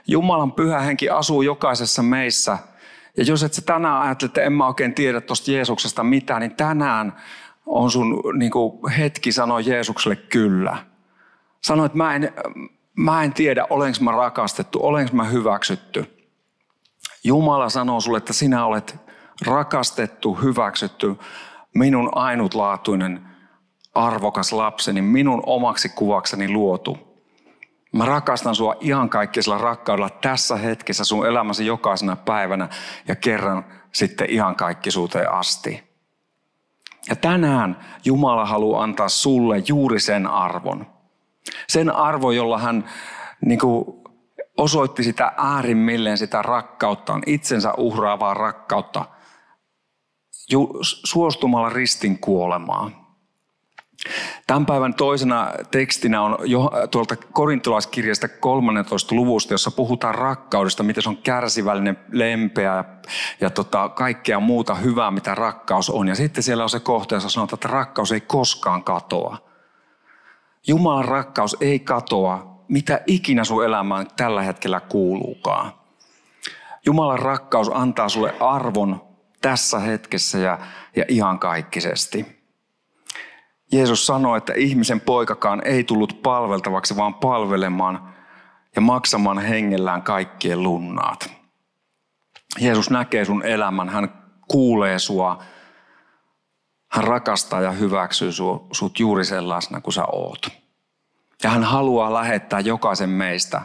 Jumalan 0.07 0.51
pyhä 0.51 0.79
henki 0.79 1.09
asuu 1.09 1.41
jokaisessa 1.41 2.03
meissä. 2.03 2.57
Ja 3.17 3.23
jos 3.23 3.43
et 3.43 3.53
sä 3.53 3.61
tänään 3.61 4.01
ajattele, 4.01 4.27
että 4.27 4.41
en 4.41 4.53
mä 4.53 4.67
oikein 4.67 4.93
tiedä 4.93 5.21
tuosta 5.21 5.51
Jeesuksesta 5.51 6.03
mitään, 6.03 6.41
niin 6.41 6.55
tänään 6.55 7.15
on 7.65 7.91
sun 7.91 8.23
niin 8.37 8.51
kuin, 8.51 8.91
hetki 8.91 9.31
sanoa 9.31 9.59
Jeesukselle 9.59 10.15
kyllä. 10.15 10.77
Sano, 11.61 11.85
että 11.85 11.97
mä 11.97 12.15
en, 12.15 12.33
mä 12.95 13.23
en 13.23 13.33
tiedä, 13.33 13.67
olenko 13.69 13.97
mä 14.01 14.11
rakastettu, 14.11 14.79
olenko 14.85 15.15
mä 15.15 15.23
hyväksytty. 15.23 16.29
Jumala 17.23 17.69
sanoo 17.69 17.99
sulle, 17.99 18.17
että 18.17 18.33
sinä 18.33 18.65
olet 18.65 19.04
rakastettu, 19.45 20.33
hyväksytty, 20.33 21.15
minun 21.75 22.09
ainutlaatuinen, 22.15 23.21
arvokas 23.95 24.53
lapseni, 24.53 25.01
minun 25.01 25.43
omaksi 25.45 25.89
kuvakseni 25.89 26.49
luotu. 26.49 26.97
Mä 27.91 28.05
rakastan 28.05 28.55
sua 28.55 28.75
ihan 28.79 29.09
kaikkisella 29.09 29.57
rakkaudella 29.57 30.09
tässä 30.09 30.55
hetkessä 30.55 31.03
sun 31.03 31.27
elämäsi 31.27 31.65
jokaisena 31.65 32.15
päivänä 32.15 32.69
ja 33.07 33.15
kerran 33.15 33.65
sitten 33.91 34.29
ihan 34.29 34.55
kaikkisuuteen 34.55 35.31
asti. 35.31 35.83
Ja 37.09 37.15
tänään 37.15 37.79
Jumala 38.05 38.45
haluaa 38.45 38.83
antaa 38.83 39.09
sulle 39.09 39.63
juuri 39.67 39.99
sen 39.99 40.27
arvon. 40.27 40.87
Sen 41.67 41.95
arvo, 41.95 42.31
jolla 42.31 42.59
hän 42.59 42.89
niin 43.41 43.59
kuin, 43.59 43.85
osoitti 44.57 45.03
sitä 45.03 45.31
äärimmilleen 45.37 46.17
sitä 46.17 46.41
rakkauttaan, 46.41 47.23
itsensä 47.25 47.73
uhraavaa 47.77 48.33
rakkautta, 48.33 49.05
suostumalla 51.05 51.69
ristin 51.69 52.19
kuolemaan. 52.19 53.05
Tämän 54.47 54.65
päivän 54.65 54.93
toisena 54.93 55.51
tekstinä 55.71 56.21
on 56.21 56.37
jo, 56.43 56.71
tuolta 56.91 57.15
korintolaiskirjasta 57.15 58.27
13. 58.27 59.15
luvusta, 59.15 59.53
jossa 59.53 59.71
puhutaan 59.71 60.15
rakkaudesta, 60.15 60.83
miten 60.83 61.03
se 61.03 61.09
on 61.09 61.17
kärsivällinen, 61.17 61.97
lempeä 62.11 62.75
ja, 62.75 62.85
ja 63.41 63.49
tota, 63.49 63.89
kaikkea 63.89 64.39
muuta 64.39 64.75
hyvää, 64.75 65.11
mitä 65.11 65.35
rakkaus 65.35 65.89
on. 65.89 66.07
Ja 66.07 66.15
sitten 66.15 66.43
siellä 66.43 66.63
on 66.63 66.69
se 66.69 66.79
kohta, 66.79 67.15
jossa 67.15 67.29
sanotaan, 67.29 67.57
että 67.57 67.67
rakkaus 67.67 68.11
ei 68.11 68.21
koskaan 68.21 68.83
katoa. 68.83 69.37
Jumalan 70.67 71.05
rakkaus 71.05 71.57
ei 71.61 71.79
katoa, 71.79 72.63
mitä 72.67 73.01
ikinä 73.07 73.43
sun 73.43 73.65
elämään 73.65 74.07
tällä 74.17 74.41
hetkellä 74.41 74.79
kuuluukaan. 74.79 75.71
Jumalan 76.85 77.19
rakkaus 77.19 77.71
antaa 77.73 78.09
sulle 78.09 78.35
arvon 78.39 79.14
tässä 79.45 79.79
hetkessä 79.79 80.37
ja, 80.37 80.59
ja 80.95 81.05
ihan 81.07 81.39
kaikkisesti. 81.39 82.25
Jeesus 83.71 84.07
sanoi, 84.07 84.37
että 84.37 84.53
ihmisen 84.55 85.01
poikakaan 85.01 85.61
ei 85.65 85.83
tullut 85.83 86.19
palveltavaksi, 86.23 86.95
vaan 86.95 87.13
palvelemaan 87.13 88.13
ja 88.75 88.81
maksamaan 88.81 89.39
hengellään 89.39 90.01
kaikkien 90.01 90.63
lunnaat. 90.63 91.29
Jeesus 92.59 92.89
näkee 92.89 93.25
sun 93.25 93.45
elämän, 93.45 93.89
hän 93.89 94.23
kuulee 94.47 94.99
sua, 94.99 95.43
hän 96.91 97.03
rakastaa 97.03 97.61
ja 97.61 97.71
hyväksyy 97.71 98.31
sut 98.71 98.99
juuri 98.99 99.25
sellaisena 99.25 99.81
kuin 99.81 99.93
sä 99.93 100.05
oot. 100.05 100.47
Ja 101.43 101.49
hän 101.49 101.63
haluaa 101.63 102.13
lähettää 102.13 102.59
jokaisen 102.59 103.09
meistä 103.09 103.61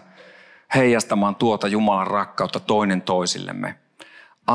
heijastamaan 0.75 1.37
tuota 1.37 1.69
Jumalan 1.69 2.07
rakkautta 2.07 2.61
toinen 2.61 3.03
toisillemme, 3.03 3.80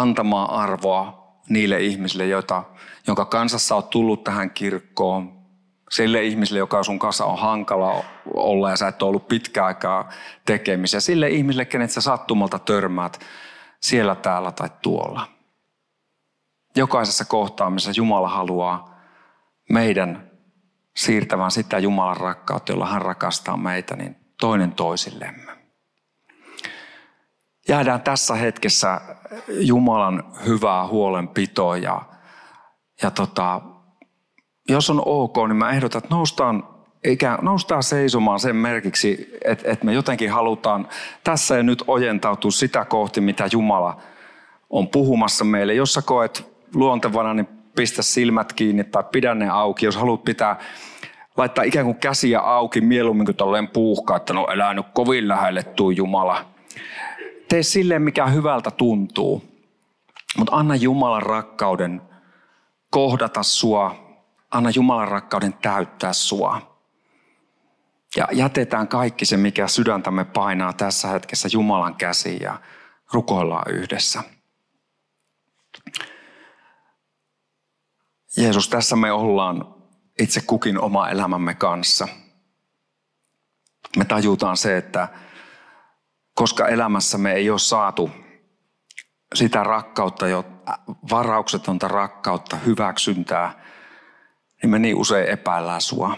antamaan 0.02 0.50
arvoa 0.50 1.26
niille 1.50 1.80
ihmisille, 1.80 2.26
joita, 2.26 2.64
jonka 3.08 3.26
kansassa 3.26 3.76
on 3.76 3.84
tullut 3.84 4.24
tähän 4.24 4.52
kirkkoon, 4.52 5.46
sille 5.90 6.24
ihmiselle, 6.24 6.60
joka 6.60 6.84
sun 6.84 7.00
kanssa 7.00 7.26
on 7.26 7.40
hankala 7.40 8.04
olla 8.34 8.70
ja 8.70 8.78
sä 8.78 8.88
et 8.88 9.02
ole 9.02 9.10
ollut 9.10 9.28
pitkään 9.28 9.68
aikaa 9.68 10.10
tekemisiä. 10.46 11.00
Sille 11.00 11.30
ihmiselle, 11.30 11.66
kenet 11.66 11.92
sä 11.92 12.02
sattumalta 12.02 12.60
törmäät 12.60 13.20
siellä, 13.82 14.16
täällä 14.16 14.52
tai 14.52 14.70
tuolla. 14.82 15.28
Jokaisessa 16.76 17.26
kohtaamisessa 17.26 17.92
Jumala 17.96 18.30
haluaa 18.30 19.00
meidän 19.70 20.32
siirtävän 20.98 21.52
sitä 21.52 21.80
Jumalan 21.80 22.18
rakkautta, 22.18 22.72
jolla 22.72 22.88
hän 22.88 23.02
rakastaa 23.02 23.58
meitä, 23.58 23.96
niin 23.96 24.16
toinen 24.40 24.72
toisillemme. 24.72 25.55
Jäädään 27.68 28.02
tässä 28.02 28.36
hetkessä 28.36 29.02
Jumalan 29.48 30.24
hyvää 30.46 30.88
huolenpitoa 30.88 31.78
ja, 31.78 32.02
ja 33.02 33.12
tota, 33.12 33.62
jos 34.70 34.90
on 34.90 35.02
ok, 35.06 35.38
niin 35.48 35.56
mä 35.56 35.72
ehdotan, 35.72 36.00
että 36.00 36.16
noustaan, 36.16 36.68
ikään, 37.04 37.40
noustaan 37.42 37.84
seisomaan 37.84 38.40
sen 38.40 38.56
merkiksi, 38.56 39.38
että, 39.46 39.72
että 39.72 39.86
me 39.86 39.94
jotenkin 39.94 40.32
halutaan 40.32 40.88
tässä 41.24 41.58
ja 41.58 41.64
nyt 41.64 41.84
ojentautua 41.88 42.52
sitä 42.52 42.86
kohti, 42.86 43.22
mitä 43.22 43.50
Jumala 43.52 44.02
on 44.70 44.88
puhumassa 44.88 45.46
meille. 45.46 45.74
Jos 45.74 45.94
sä 45.94 46.02
koet 46.02 46.56
luontevana, 46.74 47.34
niin 47.34 47.48
pistä 47.76 48.02
silmät 48.02 48.54
kiinni 48.54 48.84
tai 48.84 49.04
pidä 49.12 49.36
ne 49.36 49.50
auki. 49.50 49.86
Jos 49.86 49.96
haluat 49.96 50.24
pitää, 50.24 50.60
laittaa 51.38 51.64
ikään 51.64 51.86
kuin 51.86 51.98
käsiä 51.98 52.40
auki 52.40 52.82
mieluummin 52.82 53.26
kuin 53.26 53.36
tolleen 53.36 53.68
puuhkaa, 53.68 54.18
että 54.18 54.34
no 54.34 54.48
elää 54.54 54.74
nyt 54.74 54.86
kovin 54.94 55.28
lähelle 55.28 55.64
tuu 55.64 55.92
Jumala. 55.92 56.46
Tee 57.56 57.64
silleen, 57.64 58.02
mikä 58.02 58.28
hyvältä 58.28 58.72
tuntuu. 58.72 59.44
Mutta 60.38 60.56
anna 60.56 60.76
Jumalan 60.76 61.24
rakkauden 61.24 62.02
kohdata 62.90 63.44
sua 63.44 63.96
anna 64.52 64.70
Jumalan 64.70 65.08
rakkauden 65.08 65.54
täyttää 65.54 66.14
sua. 66.14 66.80
Ja 68.16 68.28
jätetään 68.32 68.88
kaikki 68.88 69.26
se, 69.26 69.38
mikä 69.38 69.68
sydäntämme 69.68 70.26
painaa 70.26 70.74
tässä 70.74 71.08
hetkessä 71.08 71.50
Jumalan 71.52 71.96
käsiin 71.96 72.42
ja 72.42 72.62
rukoillaan 73.14 73.72
yhdessä. 73.72 74.24
Jeesus, 78.38 78.70
tässä 78.70 78.96
me 78.96 79.12
ollaan 79.12 79.76
itse 80.20 80.42
kukin 80.42 80.80
oma 80.80 81.10
elämämme 81.10 81.54
kanssa. 81.54 82.08
Me 83.98 84.06
tajutaan 84.06 84.58
se, 84.58 84.78
että 84.78 85.08
koska 86.36 86.68
elämässä 86.68 87.18
me 87.18 87.34
ei 87.34 87.50
ole 87.50 87.60
saatu 87.60 88.12
sitä 89.34 89.64
rakkautta, 89.64 90.28
jo 90.28 90.46
varauksetonta 91.12 91.88
rakkautta, 91.88 92.58
hyväksyntää, 92.58 93.64
niin 94.62 94.70
me 94.70 94.80
niin 94.80 94.96
usein 94.96 95.30
epäillään 95.30 95.82
sua. 95.82 96.18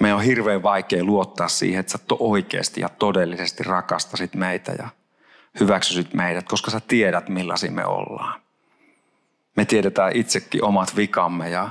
Me 0.00 0.14
on 0.14 0.22
hirveän 0.22 0.62
vaikea 0.62 1.04
luottaa 1.04 1.48
siihen, 1.48 1.80
että 1.80 1.92
sä 1.92 1.98
oikeasti 2.18 2.80
ja 2.80 2.88
todellisesti 2.88 3.62
rakastasit 3.62 4.34
meitä 4.34 4.72
ja 4.72 4.88
hyväksyisit 5.60 6.14
meidät, 6.14 6.48
koska 6.48 6.70
sä 6.70 6.80
tiedät 6.80 7.28
millaisia 7.28 7.70
me 7.70 7.86
ollaan. 7.86 8.42
Me 9.56 9.64
tiedetään 9.64 10.16
itsekin 10.16 10.64
omat 10.64 10.96
vikamme 10.96 11.50
ja 11.50 11.68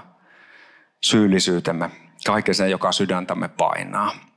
syyllisyytemme, 1.02 1.92
kaiken 2.26 2.56
sen, 2.56 2.72
joka 2.72 2.92
sydäntämme 2.92 3.48
painaa. 3.48 4.31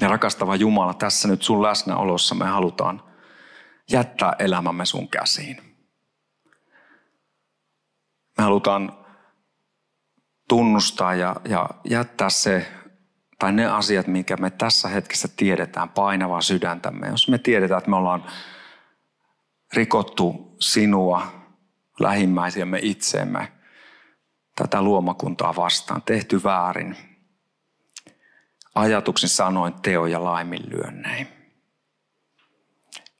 Ja 0.00 0.08
rakastava 0.08 0.56
Jumala, 0.56 0.94
tässä 0.94 1.28
nyt 1.28 1.42
sun 1.42 1.62
läsnäolossa 1.62 2.34
me 2.34 2.44
halutaan 2.44 3.02
jättää 3.90 4.36
elämämme 4.38 4.86
sun 4.86 5.08
käsiin. 5.08 5.56
Me 8.38 8.44
halutaan 8.44 8.98
tunnustaa 10.48 11.14
ja, 11.14 11.36
ja 11.48 11.68
jättää 11.84 12.30
se, 12.30 12.72
tai 13.38 13.52
ne 13.52 13.66
asiat, 13.66 14.06
minkä 14.06 14.36
me 14.36 14.50
tässä 14.50 14.88
hetkessä 14.88 15.28
tiedetään 15.36 15.88
painavaa 15.88 16.40
sydäntämme. 16.40 17.08
Jos 17.08 17.28
me 17.28 17.38
tiedetään, 17.38 17.78
että 17.78 17.90
me 17.90 17.96
ollaan 17.96 18.24
rikottu 19.74 20.56
sinua, 20.60 21.26
lähimmäisiämme 22.00 22.78
itseemme, 22.82 23.52
tätä 24.56 24.82
luomakuntaa 24.82 25.56
vastaan, 25.56 26.02
tehty 26.02 26.42
väärin, 26.44 27.09
ajatuksin 28.74 29.28
sanoin, 29.28 29.74
teo 29.82 30.06
ja 30.06 30.24
laiminlyönnein. 30.24 31.28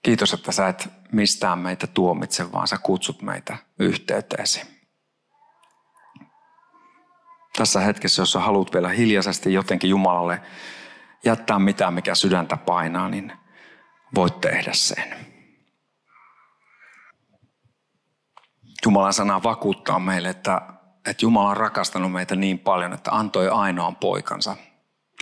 Kiitos, 0.02 0.32
että 0.32 0.52
sä 0.52 0.68
et 0.68 0.88
mistään 1.12 1.58
meitä 1.58 1.86
tuomitse, 1.86 2.52
vaan 2.52 2.68
sä 2.68 2.78
kutsut 2.82 3.22
meitä 3.22 3.56
yhteyteesi. 3.78 4.80
Tässä 7.56 7.80
hetkessä, 7.80 8.22
jos 8.22 8.32
sä 8.32 8.40
haluat 8.40 8.74
vielä 8.74 8.88
hiljaisesti 8.88 9.52
jotenkin 9.52 9.90
Jumalalle 9.90 10.42
jättää 11.24 11.58
mitään, 11.58 11.94
mikä 11.94 12.14
sydäntä 12.14 12.56
painaa, 12.56 13.08
niin 13.08 13.32
voit 14.14 14.40
tehdä 14.40 14.72
sen. 14.72 15.30
Jumalan 18.84 19.12
sana 19.12 19.42
vakuuttaa 19.42 19.98
meille, 19.98 20.28
että, 20.28 20.60
että 21.06 21.24
Jumala 21.24 21.50
on 21.50 21.56
rakastanut 21.56 22.12
meitä 22.12 22.36
niin 22.36 22.58
paljon, 22.58 22.92
että 22.92 23.10
antoi 23.10 23.48
ainoan 23.48 23.96
poikansa. 23.96 24.56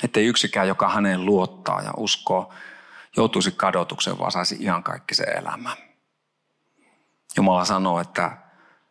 Ettei 0.05 0.27
yksikään, 0.27 0.69
joka 0.69 0.89
häneen 0.89 1.27
luottaa 1.27 1.83
ja 1.83 1.91
uskoo, 1.97 2.53
joutuisi 3.17 3.53
kadotukseen, 3.53 4.19
vaan 4.19 4.33
saisi 4.33 4.57
ihan 4.61 4.83
kaikki 4.83 5.15
se 5.15 5.23
elämä. 5.23 5.77
Jumala 7.37 7.65
sanoo, 7.65 8.01
että 8.01 8.37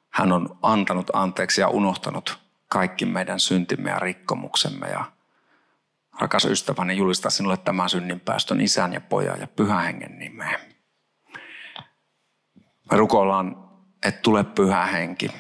hän 0.10 0.32
on 0.32 0.58
antanut 0.62 1.10
anteeksi 1.14 1.62
ja 1.62 1.68
unohtanut 1.68 2.40
kaikki 2.68 3.06
meidän 3.06 3.40
syntimme 3.40 3.90
ja 3.90 4.00
rikkomuksemme. 4.00 4.88
Ja 4.88 5.06
rakas 6.20 6.46
ystäväni, 6.46 6.98
julistaa 6.98 7.32
sinulle 7.32 7.58
tämän 7.58 7.90
synninpäästön 7.90 8.62
isän 8.62 8.94
ja 8.94 9.02
pojan 9.02 9.40
ja 9.40 9.48
pyhän 9.48 9.84
hengen 9.84 10.20
nimeen. 10.20 10.60
Me 12.92 12.98
rukoillaan, 12.98 13.70
että 14.04 14.22
tule 14.22 14.44
pyhä 14.44 14.86
henki. 14.86 15.32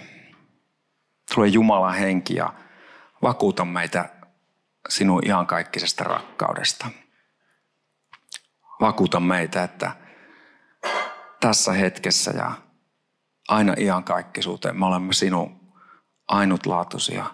Tule 1.35 1.47
Jumalan 1.47 1.95
henki 1.95 2.35
ja 2.35 2.53
vakuuta 3.21 3.65
meitä 3.65 4.09
sinun 4.89 5.27
iankaikkisesta 5.27 6.03
rakkaudesta. 6.03 6.87
Vakuuta 8.81 9.19
meitä, 9.19 9.63
että 9.63 9.91
tässä 11.39 11.71
hetkessä 11.71 12.31
ja 12.31 12.51
aina 13.47 13.73
iankaikkisuuteen 13.77 14.79
me 14.79 14.85
olemme 14.85 15.13
sinun 15.13 15.73
ainutlaatuisia, 16.27 17.25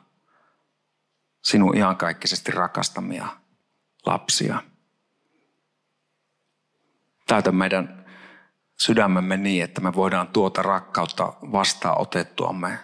sinun 1.44 1.78
iankaikkisesti 1.78 2.52
rakastamia 2.52 3.28
lapsia. 4.06 4.64
Täytä 7.28 7.52
meidän 7.52 8.06
sydämemme 8.80 9.38
niin, 9.38 9.64
että 9.64 9.82
me 9.82 9.94
voidaan 9.94 10.28
tuota 10.28 10.62
rakkautta 10.62 11.34
vastaan 11.52 12.02
otettuamme 12.02 12.80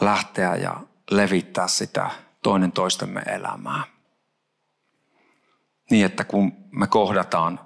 lähteä 0.00 0.56
ja 0.56 0.80
levittää 1.10 1.68
sitä 1.68 2.10
toinen 2.42 2.72
toistemme 2.72 3.20
elämää. 3.20 3.84
Niin, 5.90 6.06
että 6.06 6.24
kun 6.24 6.52
me 6.70 6.86
kohdataan 6.86 7.60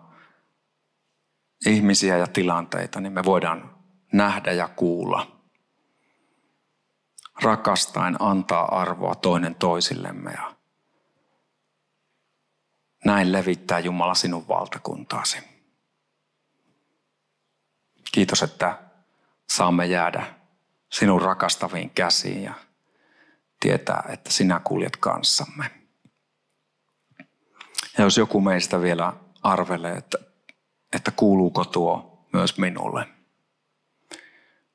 ihmisiä 1.66 2.16
ja 2.16 2.26
tilanteita, 2.26 3.00
niin 3.00 3.12
me 3.12 3.24
voidaan 3.24 3.76
nähdä 4.12 4.52
ja 4.52 4.68
kuulla. 4.68 5.40
Rakastaen 7.42 8.16
antaa 8.22 8.80
arvoa 8.80 9.14
toinen 9.14 9.54
toisillemme 9.54 10.30
ja 10.30 10.56
näin 13.04 13.32
levittää 13.32 13.78
Jumala 13.78 14.14
sinun 14.14 14.48
valtakuntaasi. 14.48 15.38
Kiitos, 18.12 18.42
että 18.42 18.82
saamme 19.48 19.86
jäädä 19.86 20.34
sinun 20.92 21.22
rakastaviin 21.22 21.90
käsiin 21.90 22.42
ja 22.42 22.54
tietää, 23.60 24.04
että 24.12 24.30
sinä 24.30 24.60
kuljet 24.64 24.96
kanssamme. 24.96 25.70
Ja 27.98 28.04
jos 28.04 28.16
joku 28.16 28.40
meistä 28.40 28.80
vielä 28.80 29.12
arvelee, 29.42 29.96
että, 29.96 30.18
että 30.92 31.10
kuuluuko 31.10 31.64
tuo 31.64 32.26
myös 32.32 32.58
minulle, 32.58 33.08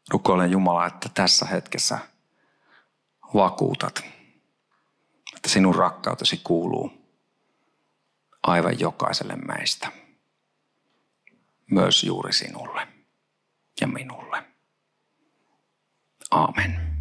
rukoilen 0.10 0.52
Jumala, 0.52 0.86
että 0.86 1.10
tässä 1.14 1.46
hetkessä 1.46 2.00
vakuutat, 3.34 4.04
että 5.36 5.50
sinun 5.50 5.76
rakkautesi 5.76 6.42
kuuluu 6.44 6.92
aivan 8.44 8.80
jokaiselle 8.80 9.36
meistä, 9.36 9.92
myös 11.72 12.04
juuri 12.04 12.34
sinulle 12.34 12.88
ja 13.82 13.88
minulle. 13.88 14.44
Amen. 16.32 17.01